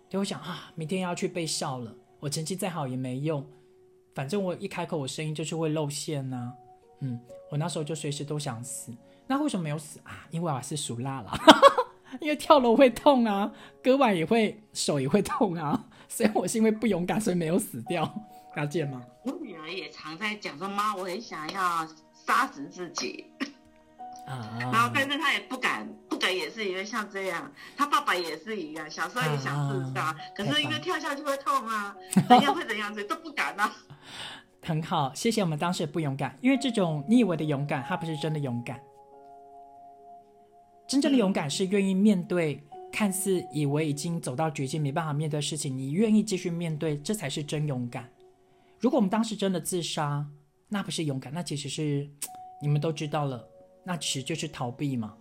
[0.09, 3.47] 就会想啊，明天要去被笑了，我成绩再好也没用，
[4.15, 6.53] 反正我一开口，我声音就是会露馅呐。
[7.01, 7.19] 嗯，
[7.51, 8.93] 我那时候就随时都想死。
[9.27, 10.27] 那为什么没有死啊？
[10.31, 11.33] 因为我是属辣了，
[12.21, 13.53] 因为跳楼会痛啊，
[13.83, 15.87] 割腕也会，手也会痛啊。
[16.09, 18.03] 所以我是因为不勇敢，所以没有死掉。
[18.57, 19.05] 了解吗？
[19.25, 21.87] 我女儿也常在讲说：“妈，我很想要
[22.27, 23.27] 杀死自己。”
[24.29, 31.97] 啊，然后但是他也不敢，不敢也是因为像这样，他爸爸也是一样，小时候也想自杀，可是因为跳下去会痛啊，
[32.29, 33.75] 怎样会怎样子都不敢啊。
[34.63, 38.79] 很好，谢谢我们当时不勇敢，因为这种你以为的勇敢，它不是真的勇敢。
[40.87, 42.63] 真正的勇敢是愿意面对。
[42.91, 48.09] 看似以为已经走到绝境，没办法面对事情，你愿意继续面对，这才是真勇敢。
[48.81, 50.27] 如果我们当时真的自杀，
[50.69, 52.09] 那不是勇敢，那其实是
[52.63, 53.47] 你们都知道了，
[53.89, 55.15] 那其实就是逃避嘛。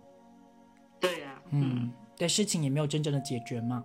[1.00, 3.82] 对呀，嗯，对，事情也没有真正的解决嘛。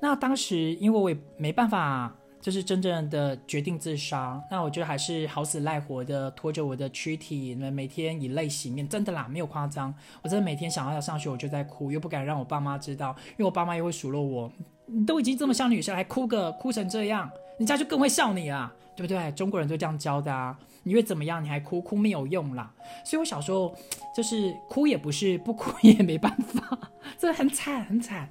[0.00, 2.10] 那当时因为我也没办法
[2.40, 4.42] 就是真正的决定自杀。
[4.50, 9.94] 那我觉得还是好死赖活的拖着我的躯体，每天以泪洗面，真的啦，没有夸张。
[10.22, 14.50] 我真的每天想要要上学，我就在哭，又不敢让我爸妈知道，因为我爸妈又会数落我。
[14.86, 19.32] 你都已经这么像女生，还哭个哭成这样，人家就更会笑你啊，对不对？
[19.32, 20.56] 中国人都这样教的啊。
[20.84, 22.72] 你越怎么样，你还哭，哭没有用啦。
[23.04, 23.74] 所以我小时候
[24.14, 26.78] 就是哭也不是，不哭也没办法，
[27.18, 28.28] 真的很惨很惨，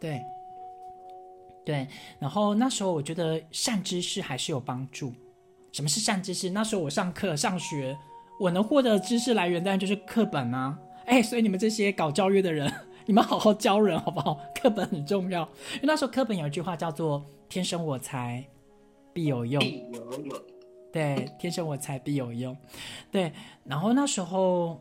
[0.00, 0.22] 对。
[1.64, 1.86] 对，
[2.18, 5.12] 然后那时候我觉得善知识还是有帮助。
[5.70, 6.48] 什么是善知识？
[6.48, 7.94] 那时候我上课上学，
[8.40, 10.78] 我能获得知识来源当然就是课本啊。
[11.04, 12.72] 哎，所以你们这些搞教育的人，
[13.04, 14.40] 你们好好教人好不好？
[14.54, 15.42] 课本很重要。
[15.74, 18.42] 因为那时候课本有一句话叫做“天生我材
[19.12, 20.42] 必有用”，必有用。
[20.92, 22.56] 对，天生我材必有用。
[23.10, 23.32] 对，
[23.64, 24.80] 然后那时候。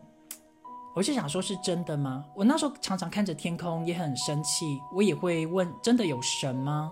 [0.95, 2.25] 我就想说，是真的吗？
[2.35, 4.81] 我那时候常常看着天空，也很生气。
[4.91, 6.91] 我也会问：真的有神吗？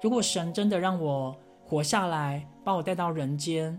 [0.00, 3.78] 如果神真的让我活下来，把我带到人间，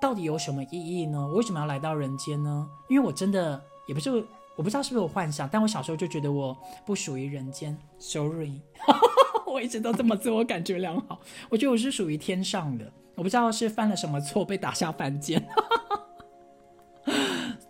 [0.00, 1.18] 到底有什么意义呢？
[1.26, 2.68] 我为什么要来到人间呢？
[2.88, 4.12] 因为我真的也不是，
[4.54, 7.76] 我不知道是不是我幻想，但我小时候就觉得我不属于人间。
[7.98, 8.60] Sorry，
[9.44, 11.18] 我一直都这么自我感觉良好。
[11.50, 12.92] 我觉得我是属于天上的。
[13.14, 15.44] 我不知道是犯了什么错，被打下凡间。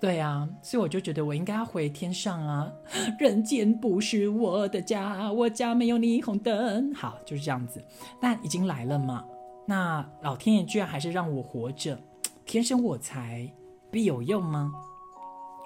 [0.00, 2.70] 对呀，所以我就觉得我应该要回天上啊！
[3.18, 6.92] 人间不是我的家，我家没有霓虹灯。
[6.94, 7.82] 好，就是这样子。
[8.20, 9.24] 但已经来了嘛，
[9.66, 11.98] 那老天爷居然还是让我活着，
[12.44, 13.50] 天生我材
[13.90, 14.70] 必有用吗？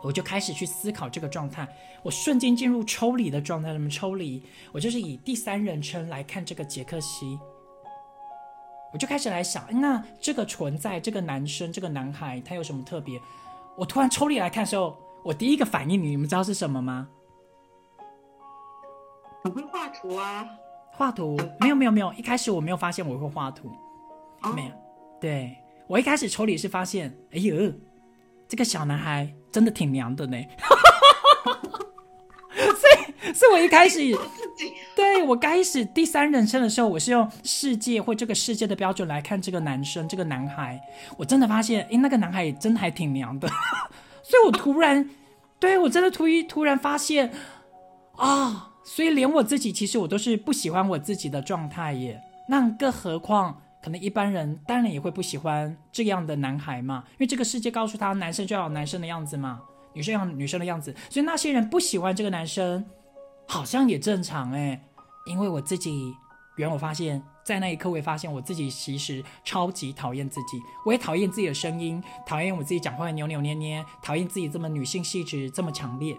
[0.04, 1.66] 我就开始去思考这个状态，
[2.04, 3.72] 我瞬间进入抽离的状态。
[3.72, 4.40] 什么抽离？
[4.70, 7.36] 我就是以第三人称来看这个杰克西，
[8.92, 13.20] 我就开始来想，那这个存在，这个男生，这个男孩，他有什么特别？
[13.76, 17.08] 我突然抽离来看的时候，我第一个反应，你们知道是什么吗？
[19.44, 20.48] 我会画图啊，
[20.92, 23.70] 画图没有没有没有，一开始我没有发现我会画图，
[24.54, 24.72] 没有。
[25.20, 27.72] 对我一开始抽离是发现，哎呦，
[28.48, 30.36] 这个小男孩真的挺娘的呢。
[32.58, 34.00] 所以，所以我一开始，
[34.96, 40.80] 对我开始第三人称的时候，我是用世界或这个世界的标准来看这个男生，这个男孩，
[41.16, 43.48] 我真的发现，哎，那个男孩也真的还挺娘的。
[44.22, 45.08] 所以我突然，
[45.58, 47.32] 对我真的突一突然发现，
[48.16, 52.20] 啊，所以连我自己其实我都是不喜欢我自己的状态耶。
[52.48, 59.60] 那更何况，可能一般人当然也会不喜欢这样的男孩嘛，因为这个世界告诉他，男生就要有男生的样子嘛。
[59.94, 62.84] 女生要女生的样子，所以那些人不喜欢这个男生，
[63.48, 64.84] 好像也正常哎。
[65.26, 66.14] 因为我自己，
[66.56, 76.18] 原我发现，在那一刻，我也发现我自己其实超级讨厌自己，我也讨厌自己的声音，讨厌我自己讲话扭扭捏捏，讨厌自己这么女性气质这么强烈。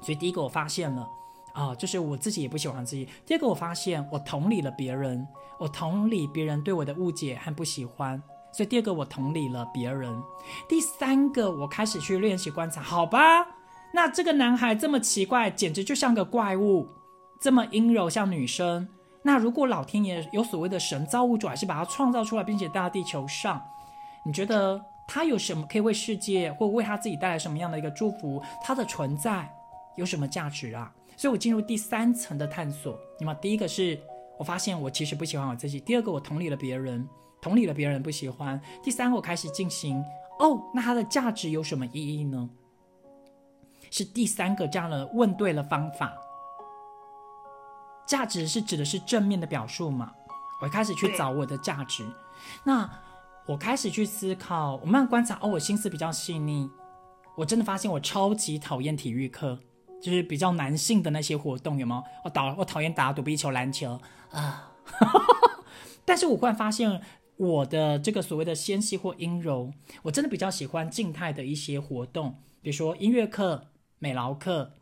[0.00, 1.08] 所以第一个我发现了
[1.54, 3.08] 啊，就是我自己也不喜欢自己。
[3.26, 5.26] 第二个我发现，我同理了别人，
[5.58, 8.22] 我同理别人对我的误解和不喜欢。
[8.52, 10.22] 所以第二个我同理了别人，
[10.68, 12.80] 第三个我开始去练习观察。
[12.80, 13.44] 好吧，
[13.92, 16.86] 那这个男孩这么奇怪，简直就像个怪物，
[17.40, 18.88] 这么阴柔像女生。
[19.22, 23.62] 那如果老天爷有所谓的神造物主，还是把他创造出来，并且带到地球上，
[24.24, 28.42] 你觉得他有什么可以为世界或为他自己带来什么样的一个祝福？
[28.62, 29.50] 他的存在
[29.96, 30.92] 有什么价值啊？
[31.16, 32.98] 所以我进入第三层的探索。
[33.18, 33.98] 那么第一个是
[34.38, 37.06] 我发现我其实不喜欢我自己，第二个我同理了别人。
[37.40, 38.60] 同理了，别人不喜欢。
[38.82, 40.02] 第三，我开始进行
[40.40, 42.50] 哦，那它的价值有什么意义呢？
[43.90, 46.16] 是第三个这样的问对了方法。
[48.06, 50.12] 价值是指的是正面的表述嘛？
[50.62, 52.06] 我开始去找我的价值。
[52.64, 52.88] 那
[53.46, 56.70] 我开始去思考，我慢慢观察哦，我心思比较细腻。
[57.36, 59.58] 我真的发现我超级讨厌体育课，
[60.02, 62.02] 就是比较男性的那些活动，有吗？
[62.24, 64.72] 我打我讨厌打躲避球、篮球啊。
[66.04, 67.02] 但是我忽然发现。
[67.40, 69.72] 我的这个所谓的纤细或阴柔，
[70.02, 74.72] 我真的比较喜欢静态的一些活动，比如说音乐课、美劳课，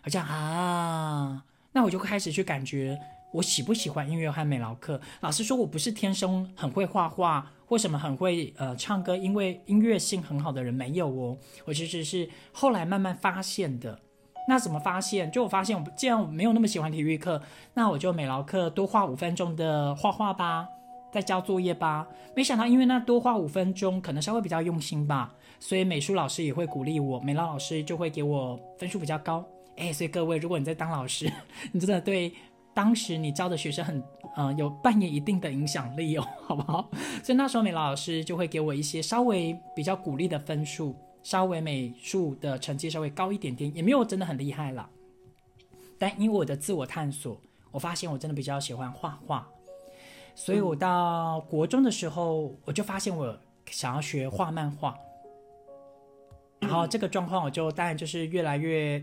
[0.00, 2.98] 好像啊，那我就开始去感觉
[3.32, 5.00] 我喜不喜欢音乐和美劳课。
[5.20, 13.98] 老实说，我不是天生很会画画或什么很会呃唱歌，因为音乐性很好的人没有哦，我其实是后来慢慢发现的。
[14.46, 15.32] 那怎么发现？
[15.32, 17.40] 就我发现，我既然我没有那么喜欢体育课，
[17.72, 20.68] 那我就美劳课多画五分钟的画画吧。
[21.14, 22.04] 在交作业吧，
[22.34, 29.46] 没想到因为那多花五分钟，可能稍微比较用心吧，所以美术老师也会鼓励我，美劳老师就会给我分数比较高。
[29.76, 31.32] 哎，所以各位，如果你在当老师，
[31.70, 32.32] 你真的对
[32.74, 34.02] 当时你教的学生很，
[34.34, 36.90] 呃，有扮演一定的影响力哦， 好不好？
[37.22, 44.90] 所以那时候美劳老师就会给我一些稍微比较鼓励的分数，稍微美术的成绩稍微高一点点，也没有真的很厉害了。
[45.96, 47.40] 但因为我的自我探索，
[47.70, 49.48] 我发现我真的比较喜欢画画。
[50.34, 53.38] 所以我到国中的时候，我就发现我
[53.70, 54.98] 想要学画漫画，
[56.60, 59.02] 然后这个状况我就当然就是越来越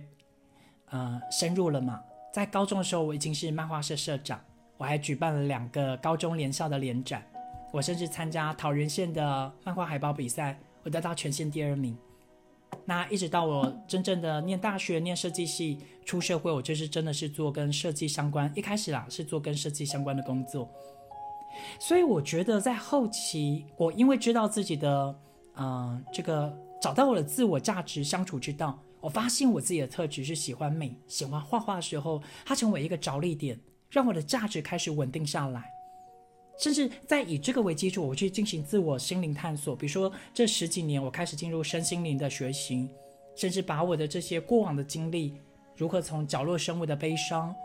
[0.90, 2.02] 呃深入了嘛。
[2.34, 4.40] 在高中的时候，我已经是漫画社社长，
[4.78, 7.26] 我还举办了两个高中联校的联展，
[7.72, 11.98] 我甚至参加桃园县的漫画海报比赛，我得到全县第二名。
[12.86, 18.52] 那一直到我真正的念大学、念设计系、出社会，我就是真的是做跟设计相关。
[18.56, 20.70] 一开始啦，是做跟设计相关的工作。
[21.80, 25.16] 所以我觉得在后期，我因为知道自己的，
[25.56, 35.64] 嗯，这个找到我的自我价值相处之道，我发现我自己的特质是喜欢美、喜欢画画的时候，它成为一个着力点，让我的价值开始稳定下来。
[36.58, 39.76] 甚至在以这个为基础，我去进行自我心灵探索。
[39.76, 42.88] 比如说，这十几年我开始进入身心灵的学习，
[43.36, 45.34] 甚至把我的这些过往的经历，
[45.76, 47.56] 如何从角落生物的悲伤，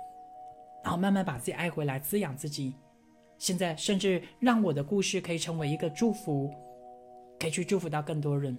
[0.83, 2.73] 然后慢慢把自己爱回来，滋养自己。
[3.39, 6.51] 现在甚至让我的故事可以成为一个祝福，
[7.39, 8.57] 可以去祝福到更多人。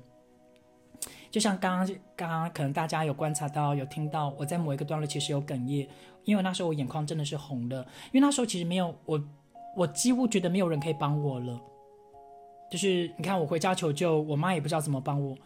[1.30, 5.88] 就像刚刚刚刚可能大家有观察到、有听到，我在某一个段落其实有哽咽，
[6.24, 7.80] 因为那时候我眼眶真的是红的，
[8.12, 9.24] 因为那时候其实没有我。
[9.76, 11.62] 我几乎觉得没有人可以帮我了，
[12.72, 15.38] 就是你看我回家求救，我妈也不知道怎么帮我。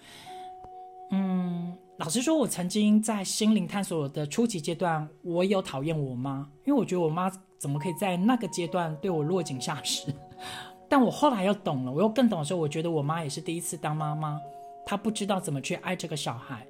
[1.12, 7.30] 嗯，老实说，我曾经在心灵探索的初级阶段，我有讨厌我妈，因为我觉得我妈
[7.62, 10.12] 怎么可以在那个阶段对我落井下石。
[10.90, 14.42] 但我后来又懂了，我又更懂的时候，我觉得我妈也是第一次当妈妈，
[14.84, 16.66] 她不知道怎么去爱这个小孩。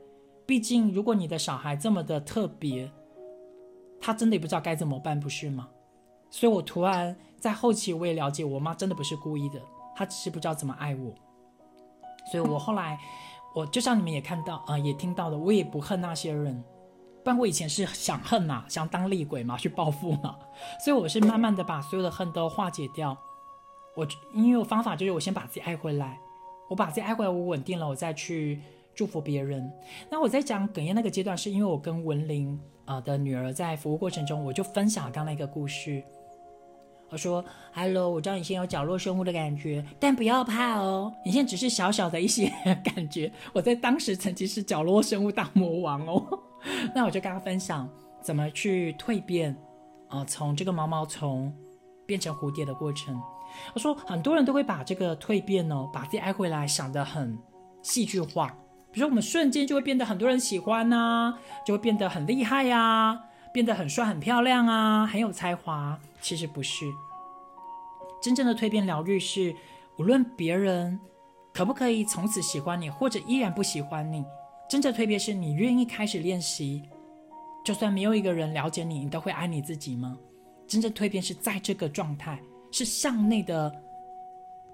[0.45, 2.91] 毕竟，如果你的小孩这么的特别，
[4.01, 5.69] 她真的也不知道该怎么办，不是吗？
[6.29, 7.15] 所以我突然。
[7.39, 9.59] 在后期，我也了解我妈真的不是故意的，
[9.95, 11.11] 她只是不知道怎么爱我。
[12.31, 12.99] 所以我后来，
[13.55, 16.63] 我就像你们也看到啊，也听到的，我也不恨那些人。
[17.23, 20.35] 不然我以前是想恨嘛，想当厉鬼嘛，去报复嘛。
[20.83, 23.17] 所以我是慢慢的把所有的恨都化解掉。
[23.95, 26.19] 我因为我方法就是我先把自己爱回来，
[26.69, 28.59] 我把自己爱回来，我稳定了，我再去
[28.95, 29.71] 祝福别人。
[30.09, 36.01] 那我在讲哽咽那个阶段，是因为我跟文玲啊的女儿在服务过程中，我就分享刚那个故事。
[37.09, 37.43] 我说
[37.73, 41.13] ：“Hello，我知道你现在有角落生物的感觉，但不要怕哦。
[41.25, 42.49] 你现在只是小小的一些
[42.85, 43.29] 感觉。
[43.51, 46.39] 我在当时曾经是角落生物大魔王哦。
[46.95, 47.89] 那我就跟他分享
[48.21, 49.55] 怎么去蜕变，
[50.09, 51.53] 啊，从这个毛毛虫
[52.05, 53.21] 变成蝴蝶的过程。
[53.73, 57.37] 我说很多人都会把这个蜕变哦，把自己爱回来想得很
[57.81, 58.47] 戏剧化，
[58.91, 65.99] 比如说我们瞬间就会变得很多人喜欢呐，就会变得很厉害呀。”变得很帅、很漂亮啊，很有才华。
[66.21, 66.85] 其实不是，
[68.23, 69.53] 真正的蜕变疗愈是，
[69.99, 70.97] 无论别人
[71.53, 74.23] 可不可以从此喜欢你，或者依然不喜欢你，
[74.71, 76.81] 真正蜕变是你愿意开始练习，
[77.61, 80.17] 就算没有一个人了解你，你都会爱你自己吗？
[80.65, 82.41] 真正蜕变是在这个状态，
[82.71, 83.69] 是向内的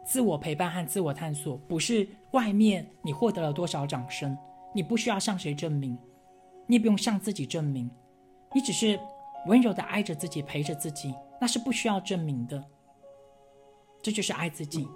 [0.05, 4.37] 自我陪伴和自我探索，不是外面你获得了多少掌声，
[4.71, 5.97] 你不需要向谁证明，
[6.67, 7.89] 你也不用向自己证明。
[8.53, 8.99] 你只是
[9.47, 12.63] 温柔的爱着自己，陪着自己，那是不需要证明的。
[14.03, 14.87] 这就是爱自己。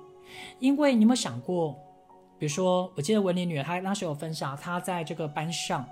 [0.59, 1.75] 因为你有没有想过，
[2.41, 5.87] 比如说，我记得文林女儿她那时候有分享，她在这个班上，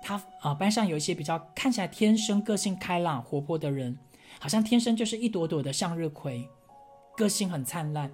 [0.00, 3.98] 她啊班上有一些比较看起来天生个性开朗、活泼的人，
[4.38, 6.48] 好像天生就是一朵朵的向日葵，
[7.18, 8.10] 个性很灿烂。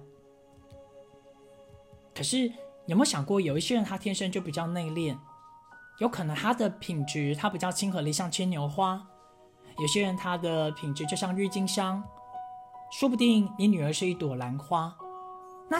[2.13, 2.51] 可是
[2.87, 5.17] 有没有想过，有一些人他天生就比较内敛？
[5.99, 8.99] 有可能他的品质，他比较亲和力，像牵牛花；
[9.79, 12.03] 有些人他的品质就像郁金香，
[12.91, 14.93] 说不定你女儿是一朵兰花。
[15.69, 15.79] 那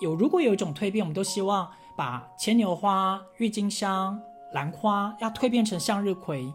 [0.00, 4.20] 有如果有一种蜕变，我们都希望把牵牛花、郁金香、
[4.52, 6.52] 兰花要蜕变成向日葵。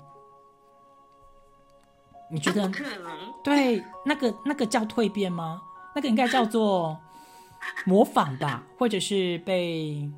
[2.29, 2.69] 你觉得？
[2.69, 3.11] 可能。
[3.43, 5.61] 对，那个那个叫蜕变吗？
[5.93, 6.97] 那个应该叫做
[7.85, 10.09] 模仿吧，或者是被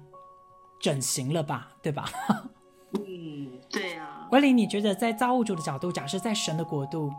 [0.79, 2.05] 整形了吧，对吧？
[2.93, 4.27] 嗯，对啊。
[4.31, 7.11] 文林，你觉得在造物主的角度，假设在神的国度，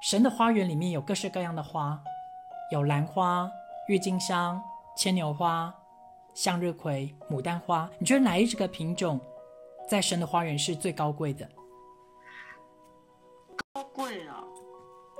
[0.00, 2.00] 神的花园里面有各式各样的花，
[2.72, 3.50] 有兰花、
[3.88, 4.62] 郁金香、
[4.96, 5.72] 牵牛花、
[6.34, 9.20] 向日葵、牡丹花，你觉得哪一个品种
[9.88, 11.48] 在神的花园是最高贵的？
[13.72, 14.42] 高贵啊！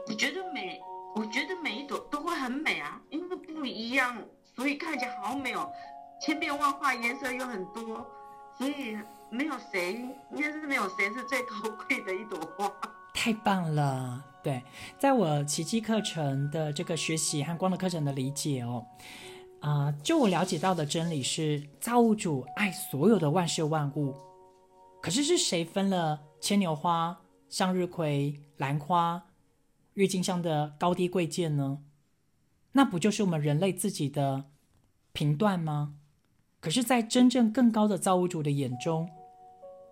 [0.09, 0.81] 我觉得每，
[1.14, 4.16] 我觉得每一朵都会很美啊，因为不一样，
[4.55, 5.70] 所以看起来好美哦，
[6.20, 8.07] 千变万化，颜色又很多，
[8.59, 8.99] 所以。
[9.29, 9.95] 没有谁，
[10.31, 12.72] 应该是没有谁是最高贵的一朵花。
[13.12, 14.62] 太棒了，对，
[15.01, 18.87] 在我奇迹课程的这个学习和光的课程的理解哦，
[19.67, 24.14] 啊，就我了解到的真理是，造物主爱所有的万事万物。
[25.03, 29.21] 可是是谁分了牵牛花、向日葵、兰花、
[29.95, 31.79] 郁金香的高低贵贱呢？
[32.71, 34.45] 那不就是我们人类自己的
[35.12, 35.97] 评断吗？
[36.61, 39.11] 可是，在真正更高的造物主的眼中，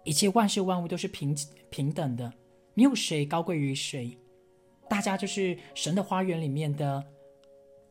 [0.05, 1.37] 一切万事万物都是平
[1.69, 2.33] 平等的，
[2.75, 4.17] 没有谁高贵于谁。
[4.89, 7.05] 大家就是神的花园里面的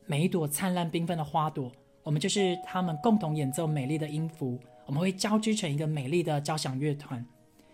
[0.06, 7.24] 每一朵灿烂缤纷的花朵，我们就是他们共同演奏美丽的音符，我们会交织成一个美丽的交响乐团。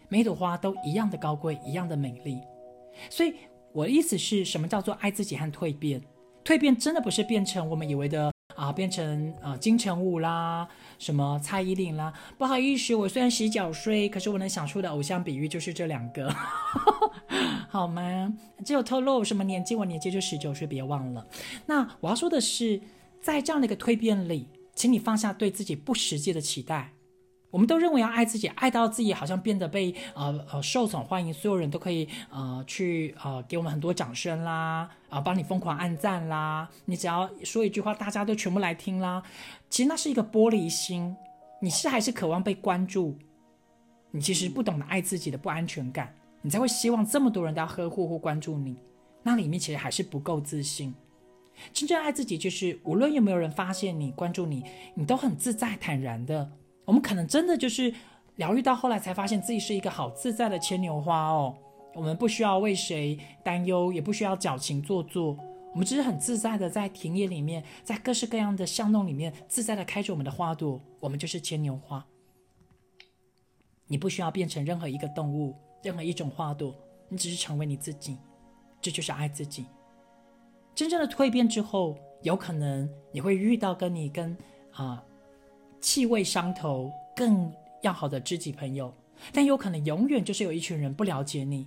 [0.08, 2.40] 每朵花都一样的高贵，一样的美丽。
[3.08, 3.34] 所以，
[3.72, 6.00] 我的意思是什么叫做爱自己和蜕变？
[6.44, 12.12] 蜕变真的不是变成我们以为的啊，变成啊金城武啦，什么蔡依林啦。
[12.36, 16.34] 不好意思，我虽然洗脚睡，可是我能想出的偶像比喻就是这两个，
[17.68, 18.32] 好吗？
[18.64, 21.26] 只有透露什么年纪，我年纪就十九岁，别忘了。
[21.66, 22.80] 那我要说的是，
[23.20, 26.92] 在这样的一个蜕变里，请你放下对自己不实际的期待。
[27.50, 39.22] 我们都认为要爱自己，爱到自己好像变得被呃呃受宠欢迎，所有人都可以呃去呃给我们很多掌声啦，啊帮你疯狂按赞啦，你只要说一句话，大家都全部来听啦。
[39.68, 41.16] 其实那是一个玻璃心，
[41.60, 43.16] 你是还是渴望被关注？
[44.12, 48.76] 你其实不懂得爱自己的不安全感，你才会希望这么多人都要呵护或关注你。
[49.22, 50.94] 那里面其实还是不够自信。
[51.72, 56.50] 真正爱自己，就是无论有没有人发现你关注你，你都很自在坦然的。
[56.90, 57.94] 我们可能真的就是
[58.34, 61.56] 疗愈到后来，才发现自己是一个好自在的牵牛花哦。
[61.94, 65.38] 我们不需要为谁担忧，也不需要矫情做作，
[65.70, 70.80] 我们只是很自在的在田野里面，在各式各样的巷弄里面，自在的开着我们的花朵。
[70.98, 72.04] 我们就是牵牛花。
[73.86, 76.74] 你不需要变成任何一个动物，任何一种花朵，
[77.08, 78.18] 你只是成为你自己，
[78.80, 79.64] 这就是爱自己。
[80.74, 84.36] 真正的蜕变之后，有可能你会遇到跟你跟
[84.72, 85.04] 啊。
[85.80, 87.52] 气味相投、更
[87.82, 88.92] 要好的知己朋友，
[89.32, 91.66] 但有可能永远就是有一群人不了解你，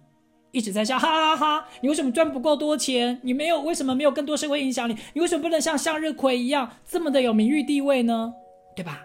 [0.52, 1.68] 一直在笑，哈哈哈！
[1.82, 3.20] 你为什么赚不够多钱？
[3.24, 4.96] 你没有为什么没有更多社会影响力？
[5.14, 8.34] 你为什么不能像向日葵一样这么的有名誉地位呢？
[8.76, 9.04] 对吧？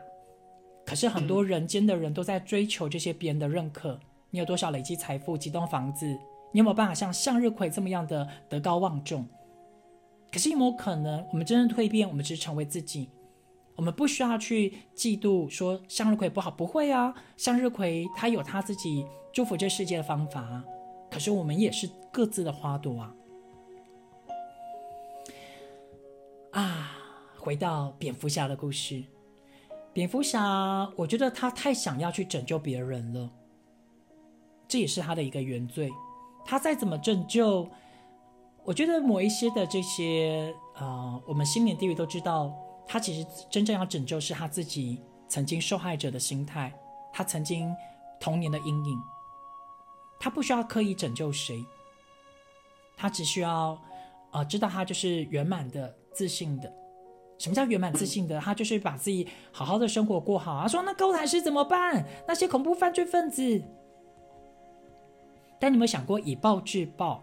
[0.85, 3.99] 可是很多人间的人都在追求这些别人的认可。
[4.31, 6.07] 你有多少累积财富、几栋房子？
[6.53, 9.27] 你有没有办法像向日葵这么样的德高望重？
[10.31, 13.09] 可是有没有可能，我们真正蜕变，我们只是成为自己？
[13.79, 20.65] 我们不需要去嫉妒说向日葵不好，不会啊，向日葵它有它自己祝福这世界的方法。
[21.09, 23.15] 可是我们也是各自的花朵啊。
[26.51, 26.99] 啊，
[27.39, 29.05] 回到蝙蝠侠的故事，
[29.93, 33.31] 蝙蝠侠，我觉得他太想要去拯救别人了，
[34.67, 35.89] 这也是他的一个原罪。
[36.45, 37.69] 他再怎么拯救，
[38.65, 42.53] 我觉得某一些的这些啊，我们心灵地狱都知道。
[42.89, 46.73] 他其实真正要拯救是他自己曾经受害者的心态，
[47.13, 47.71] 他曾经
[48.19, 48.99] 童年的阴影。
[50.19, 51.65] 他不需要刻意拯救谁，
[52.97, 53.79] 他只需要
[54.33, 56.73] 呃知道他就是圆满的、自信的。
[57.39, 58.41] 什么叫圆满自信的？
[58.41, 60.61] 他就是把自己好好的生活过好。
[60.61, 62.05] 他说：“那高台是怎么办？
[62.27, 63.63] 那些恐怖犯罪分子？”
[65.61, 67.23] 但你有没有想过以暴制暴？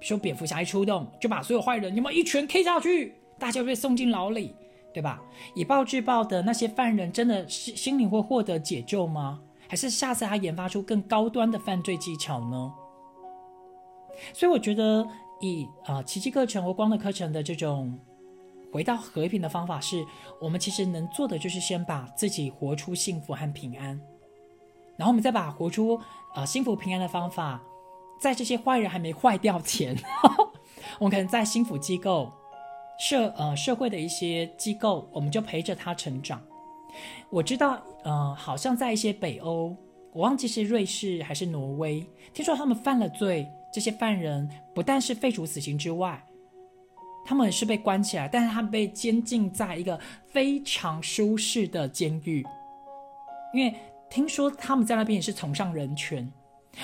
[0.00, 4.54] 说蝙蝠侠一出动就把所有坏人，有没有一拳 K 下去，大家被送进牢里？
[4.92, 5.22] 对吧？
[5.54, 9.40] 以暴制暴的那些犯人，真的是心灵会获得解救吗？
[9.68, 12.72] 还是下次他研发出更高端的犯罪技巧呢？
[14.32, 15.06] 所以我觉得，
[15.40, 17.96] 以啊奇迹课程或光的课程的这种
[18.72, 20.04] 回到和平的方法，是
[20.40, 24.00] 我们其实能做的，就是先把自己活出幸福和平安，
[24.96, 26.00] 然后我们再把活出
[26.34, 27.62] 啊幸福平安的方法，
[28.18, 29.94] 在这些坏人还没坏掉前，
[30.98, 32.32] 我们可能在幸福机构。
[32.98, 36.42] 社呃社会的一些机构，我们就陪着他成长。
[37.30, 39.76] 我知道，呃，好像在一些北欧，
[40.12, 46.20] 我忘记是瑞士还是挪威，听说他们犯了罪，这些犯人不但是废除死刑之外，
[47.24, 52.44] 他们是被关起来，但是他们被监禁在一个非常舒适的监狱，
[53.54, 53.74] 因为
[54.10, 56.28] 听说他们在那边也是崇尚人权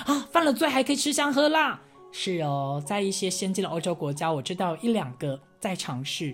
[0.05, 1.81] 啊，犯了罪还可以吃香喝辣。
[2.17, 6.33] 是哦，在一些先进的欧洲国家，我知道一两个在尝试。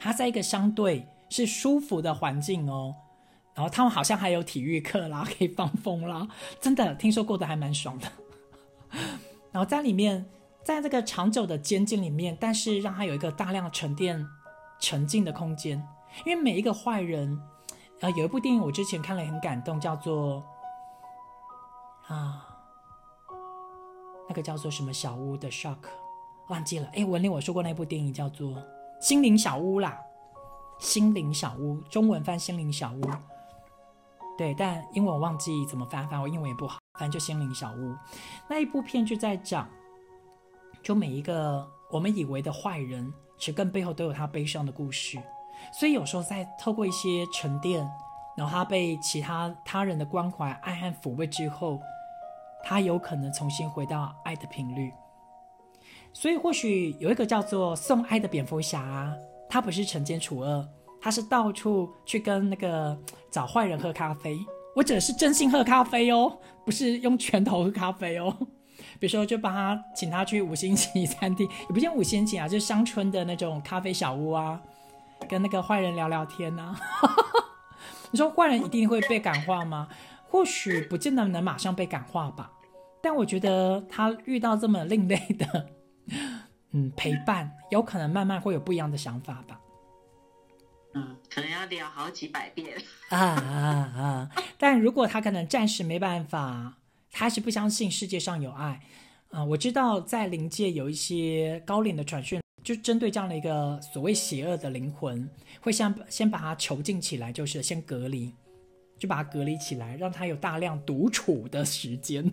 [0.00, 2.94] 他在一个相对是舒服的环境哦，
[3.52, 6.26] 然后他们好像还有体育课啦，可以放风啦，
[6.62, 8.10] 真的听说过得还蛮爽的。
[9.52, 10.24] 然后在里面，
[10.62, 14.26] 在这个长久的监禁里面，但是让他有一个大量沉淀、
[14.80, 15.86] 沉浸的空间，
[16.24, 17.38] 因为每一个坏人，
[18.00, 20.42] 呃，有一部电影我之前看了很感动，叫做
[22.06, 22.48] 啊。
[24.28, 25.78] 那个叫做什么小屋的 shock，
[26.48, 26.88] 忘记了。
[26.94, 28.50] 哎，文玲我说过那部电影叫做
[29.00, 29.98] 《心灵小屋》啦，
[30.84, 33.00] 《心灵小屋》中文翻《心灵小屋》。
[34.36, 37.92] 对，但英文我忘记怎么翻，反正我英文也不好，反正就《心灵小屋》
[38.48, 39.68] 那一部片就在讲，
[40.82, 45.22] 就每一个我们以为的坏人，其实更背后都有他悲伤的故事。
[45.72, 47.88] 所以有时候在透过一些沉淀，
[48.36, 51.78] 然后他被其他他人的关怀、爱和抚慰之后，
[52.64, 54.90] 他有可能重新回到爱的频率。
[56.12, 59.12] 所以或许有一个叫做送爱的蝙蝠侠，
[59.48, 60.66] 他不是惩奸除恶，
[61.00, 62.96] 他是到处去跟那个
[63.30, 64.38] 找坏人喝咖啡。
[64.74, 68.34] 我指的是真心喝咖啡哦，不是用拳头喝咖啡哦。
[68.98, 74.60] 比如说，就帮他请他去五星级餐厅， 也不像五星级啊，就是乡村的那种咖啡小屋啊，
[75.28, 76.74] 跟那个坏人聊聊天呐。
[78.10, 79.88] 你说坏人一定会被感化吗？
[80.28, 82.52] 或许不见得能马上被感化吧。
[83.02, 85.70] 但我觉得他遇到这么另类的，
[86.72, 89.60] 嗯，陪伴，有可能慢慢会有不一样的想法吧。
[90.94, 92.76] 嗯，可能要聊好几百遍
[93.08, 93.58] 啊啊
[93.96, 94.30] 啊！
[94.56, 96.78] 但如果他可能暂时没办法，
[97.10, 98.80] 他是不相信世界上有爱
[99.30, 99.44] 啊。
[99.44, 105.28] 我知道在灵界有一些高龄的传讯，就针对这样的一个所谓邪恶的灵魂，
[105.60, 108.32] 会先先把他囚禁起来，就是先隔离，
[109.04, 112.24] 就把他隔离起来，让他有大量独处的时间。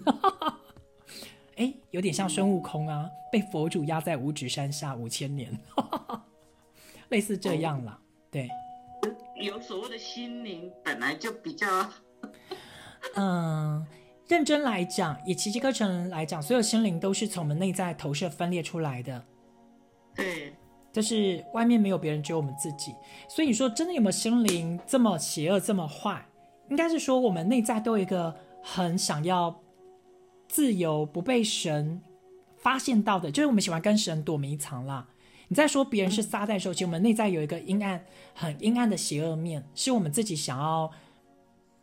[1.57, 5.51] 哎，有点像孙悟空啊，被佛祖压在五指山下五千年，
[7.09, 7.99] 类似这样啦。
[8.32, 8.49] 对，
[9.36, 11.67] 有所谓的心灵本来就比较，
[13.15, 13.86] 嗯，
[14.30, 19.22] 认真来讲，以奇迹课程来讲，所有心灵都是从我们内在投射分裂出来的。
[20.15, 20.53] 对，
[20.93, 22.95] 就是外面没有别人，只有我们自己。
[23.28, 26.26] 所以你说真的有没有心灵这么邪恶、这么坏？
[26.72, 29.61] 应该是说我们内在都有一个很想要
[30.47, 32.01] 自由、不被神
[32.57, 35.05] 发现到的，就是我们喜欢跟神躲迷藏啦。
[35.49, 38.01] 你在说别人是撒旦的时候，其实我们内在有一个阴暗、
[38.34, 40.89] 很阴暗的邪恶面，是我们自己想要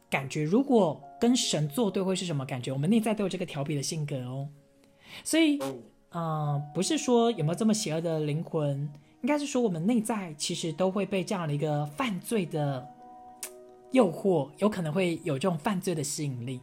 [0.09, 0.43] 感觉。
[0.43, 2.73] 如果跟神作对，会是什么感觉？
[2.73, 4.49] 我们内在都有这个调皮的性格哦。
[5.23, 5.59] 所以，
[6.13, 12.89] 嗯，不是说有没有这么邪恶的灵魂，应该是说我们内在其实都会被这样的一个犯罪的
[13.93, 16.61] 诱惑，有可能会有这种犯罪的吸引力。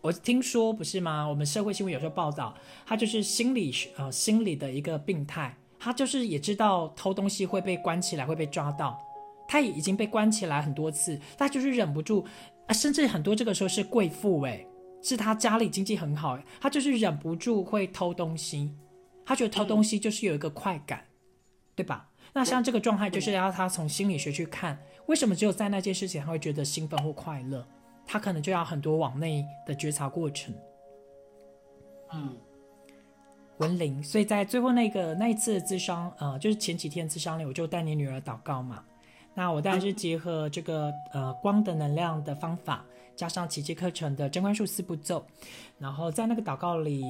[0.00, 1.28] 我听说不是吗？
[1.28, 2.54] 我们社会新闻有时候报道，
[2.84, 5.56] 他就是心理呃心理的一个病态。
[5.78, 8.98] 他就是也知道偷东西会被关起来，会被抓到，
[9.46, 12.24] 他也已经被关起来很多次，他就是忍不住
[12.66, 14.66] 啊，甚至很多这个时候是贵妇诶，
[15.02, 18.74] 是他家里经济很好，他就是忍不住会偷东西，
[19.24, 21.04] 他觉得偷东西就是有一个快感，
[21.74, 22.08] 对吧？
[22.32, 27.66] 那像这个状态就是要他从心理学去看，为什么只有在那件事情他会觉得兴奋或快乐，
[28.06, 30.54] 他可能就要很多往内的觉察过程，
[32.12, 32.36] 嗯。
[33.58, 38.84] 文玲，所以在最后那个那一次的智商，呃，就是前几天智商里，我就带你女儿祷告嘛。
[39.32, 42.84] 那我当然是结合这个呃光的能量的方法，
[43.14, 45.24] 加上奇迹课程的真观术四步骤，
[45.78, 47.02] 然后在那个祷告里，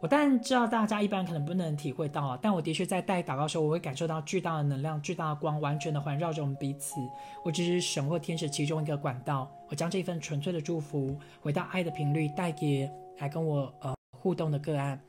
[0.00, 7.00] 我当然知道大家一般可能不能体会到啊，但我的确在带祷告的时候，我会感受到巨大的能量、巨大的光，完全的环绕着我们彼此。
[7.44, 13.94] 我只是神或天使其中一个管道，我将这份纯粹的祝福，回到爱的频率，带给来跟我呃。
[14.20, 15.00] 互动的个案，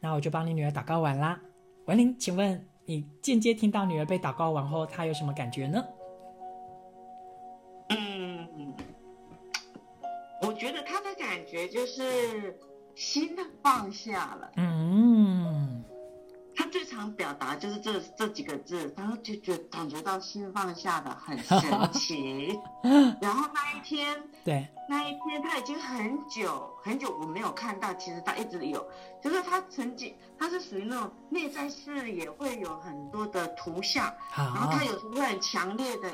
[0.00, 1.40] 那我就帮你女儿祷告完啦。
[1.86, 5.82] 文玲，请问你间接听到女儿被祷告完后，她有什么感觉呢？
[7.88, 8.74] 嗯，
[10.42, 12.54] 我觉得她的感觉就是
[13.00, 14.52] 心放下了。
[14.56, 15.82] 嗯。
[16.54, 21.58] 他最常表达就是这这几个字，然后就觉感觉到心放下的很神
[21.92, 22.58] 奇。
[23.22, 28.86] 然后那一天，对，那一天他已经很久很久我没有看到，其实他一直有，
[29.22, 36.12] 就是他曾经他是属于那种内在视野会有很多的图像，然后他有时候会很强烈的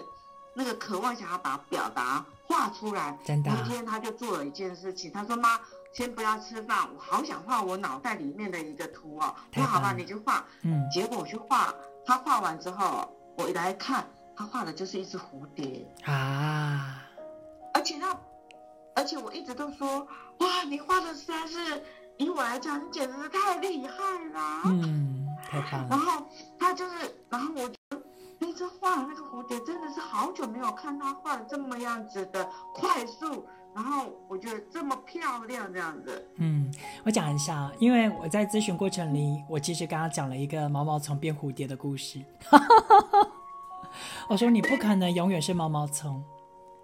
[0.54, 3.18] 那个渴望想要把表达画出来。
[3.24, 5.58] 真的，那天他就做了一件事情，他说妈。
[5.96, 9.34] 先不要吃饭，我好想画我脑袋里面的一个图哦。
[9.54, 10.44] 那好吧，你就画。
[10.60, 10.86] 嗯。
[10.90, 11.72] 结果我去画，
[12.04, 17.02] 他画完之后，我一来看，他画的就是一只蝴蝶啊。
[17.72, 18.14] 而且他，
[18.94, 20.06] 而且我一直都说，
[20.40, 21.82] 哇，你画的实在是，
[22.18, 23.94] 以我来讲，你简直是太厉害
[24.34, 24.62] 了。
[24.66, 25.88] 嗯，太棒了。
[25.88, 26.26] 然后
[26.58, 27.70] 他就是，然后我
[28.38, 33.48] 那只画的那个蝴蝶，真的是好久没有看他画的这么样子的快速。
[33.76, 36.26] 然后我觉得这么漂亮，这样子。
[36.36, 36.72] 嗯，
[37.04, 42.18] 我讲一下，因为我在咨询过程里，我其实刚刚讲了一个毛毛虫变蝴蝶的故事。
[44.30, 46.24] 我说你不可能永远是毛毛虫，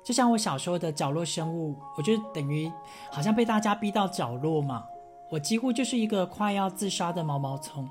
[0.04, 2.70] 就像我小时候的角落生物，我就等于
[3.10, 4.84] 好像被大家逼到角落嘛，
[5.30, 7.88] 我几乎就是一个快要自杀的毛毛虫。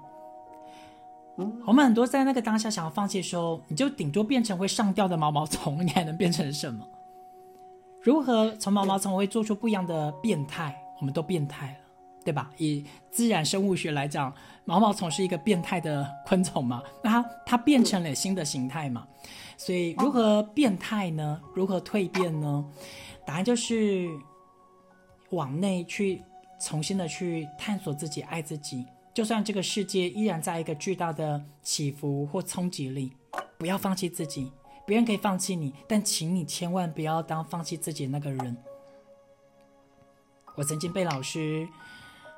[1.66, 6.86] 我们很多在那个当下想要放弃的时候，你就顶多变成会上吊的毛毛虫， 你还能变成什么？
[8.04, 10.76] 如何从毛毛虫会做出不一样的变态？
[11.00, 11.80] 我们都变态了，
[12.26, 12.50] 对吧？
[12.58, 14.34] 以自然生物学来讲，
[14.66, 19.08] 毛毛虫是一个变态的昆虫嘛，那它它变成了新的形态嘛，
[19.56, 21.40] 所以如何变态呢？
[21.54, 22.66] 如何蜕变呢？
[23.26, 24.08] 答案就是
[25.30, 26.24] 往内去
[26.60, 28.86] 重新的去探索自己，爱自己。
[29.14, 33.12] 就算这个世界依然在一个巨大的起伏或冲击里，
[33.58, 34.52] 不要放弃自己。
[34.92, 38.58] 别人可以放弃你，但请你千万不要当放弃自己的那个人。
[40.54, 41.66] 我曾经被老师，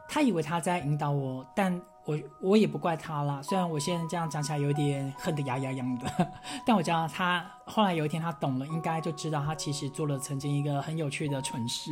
[0.07, 3.41] 他以为他在引导我，但我我也不怪他了。
[3.41, 6.31] 虽然我现在这样讲起来有点恨得牙痒痒的，
[6.63, 11.91] 但我知道他后来有一天他懂了，应该就知道他其实做了曾经一个很有趣的蠢事。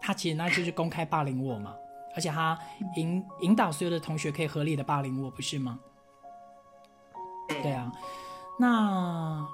[0.00, 1.74] 他其实那就是公开霸凌我嘛，
[2.14, 2.56] 而且他
[2.94, 5.80] 引引导所有的同学可以合理的霸凌我，不是吗？
[7.48, 7.90] 对啊，
[8.60, 9.44] 那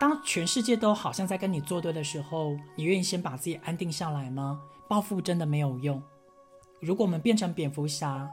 [0.00, 4.58] 当全世界都好像在跟你作对的时候，你愿意先把自己安定下来吗？
[4.88, 6.02] 报复真的没有用。
[6.80, 8.26] 如果我们变成蝙蝠侠，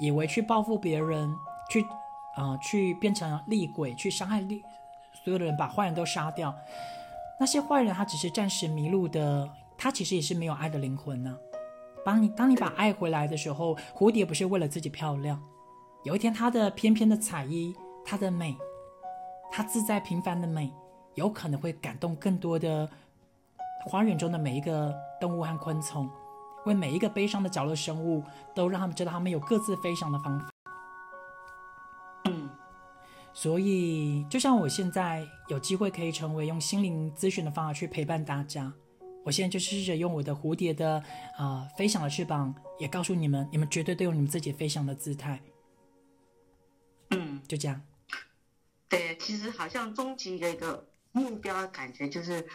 [0.00, 1.32] 以为去报复别人，
[1.70, 1.86] 去
[2.34, 4.60] 啊，去变成厉鬼，去伤害厉
[5.22, 6.52] 所有的人，把坏人都杀掉，
[7.38, 9.48] 那些坏人他只是暂时迷路的，
[9.78, 11.38] 他其实也是没有爱的灵魂呢。
[12.04, 15.40] 当你当你把爱回来的时候，蝴蝶不是为了自己漂亮，
[16.02, 17.72] 有一天它的翩翩的彩衣，
[18.04, 18.56] 它的美，
[19.52, 20.72] 它自在平凡的美，
[21.14, 22.88] 有可能会感动更多的。
[23.86, 26.08] 花园中的每一个动物和昆虫，
[26.64, 30.50] 为每一个悲伤的角落生物，都让他们知道他们有各自飞翔的方法。
[32.24, 32.48] 嗯，
[33.34, 38.72] 所以就像我现在有机会可以成为用心灵咨询的方法去陪伴大家，
[39.22, 41.04] 我现在就试着用我的蝴蝶的
[41.36, 45.42] 啊飞翔的翅膀，也告诉你们，你们绝对都有你们自己飞翔的姿态。
[47.10, 47.82] 嗯，就这样。
[48.88, 52.46] 对，其实好像终极的一个目标，感觉就是。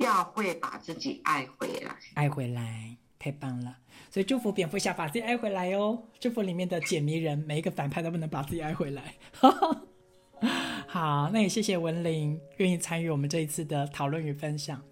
[0.00, 3.76] 要会把自己爱回来，爱回来，太棒了！
[4.10, 6.02] 所以祝福蝙蝠侠把自己爱回来哦。
[6.18, 9.14] 祝福里面的解谜人，每一个反派都不能把自己爱回来。
[10.88, 14.82] 好，那也谢谢文玲愿意参与我们这一次的讨论与分享。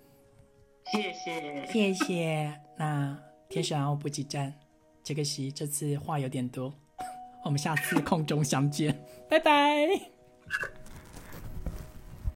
[0.93, 2.61] 谢谢，谢谢。
[2.77, 4.53] 那天使然后补给站，
[5.03, 6.71] 杰克西这次话有点多，
[7.47, 9.89] 我们下次空中相见，拜拜。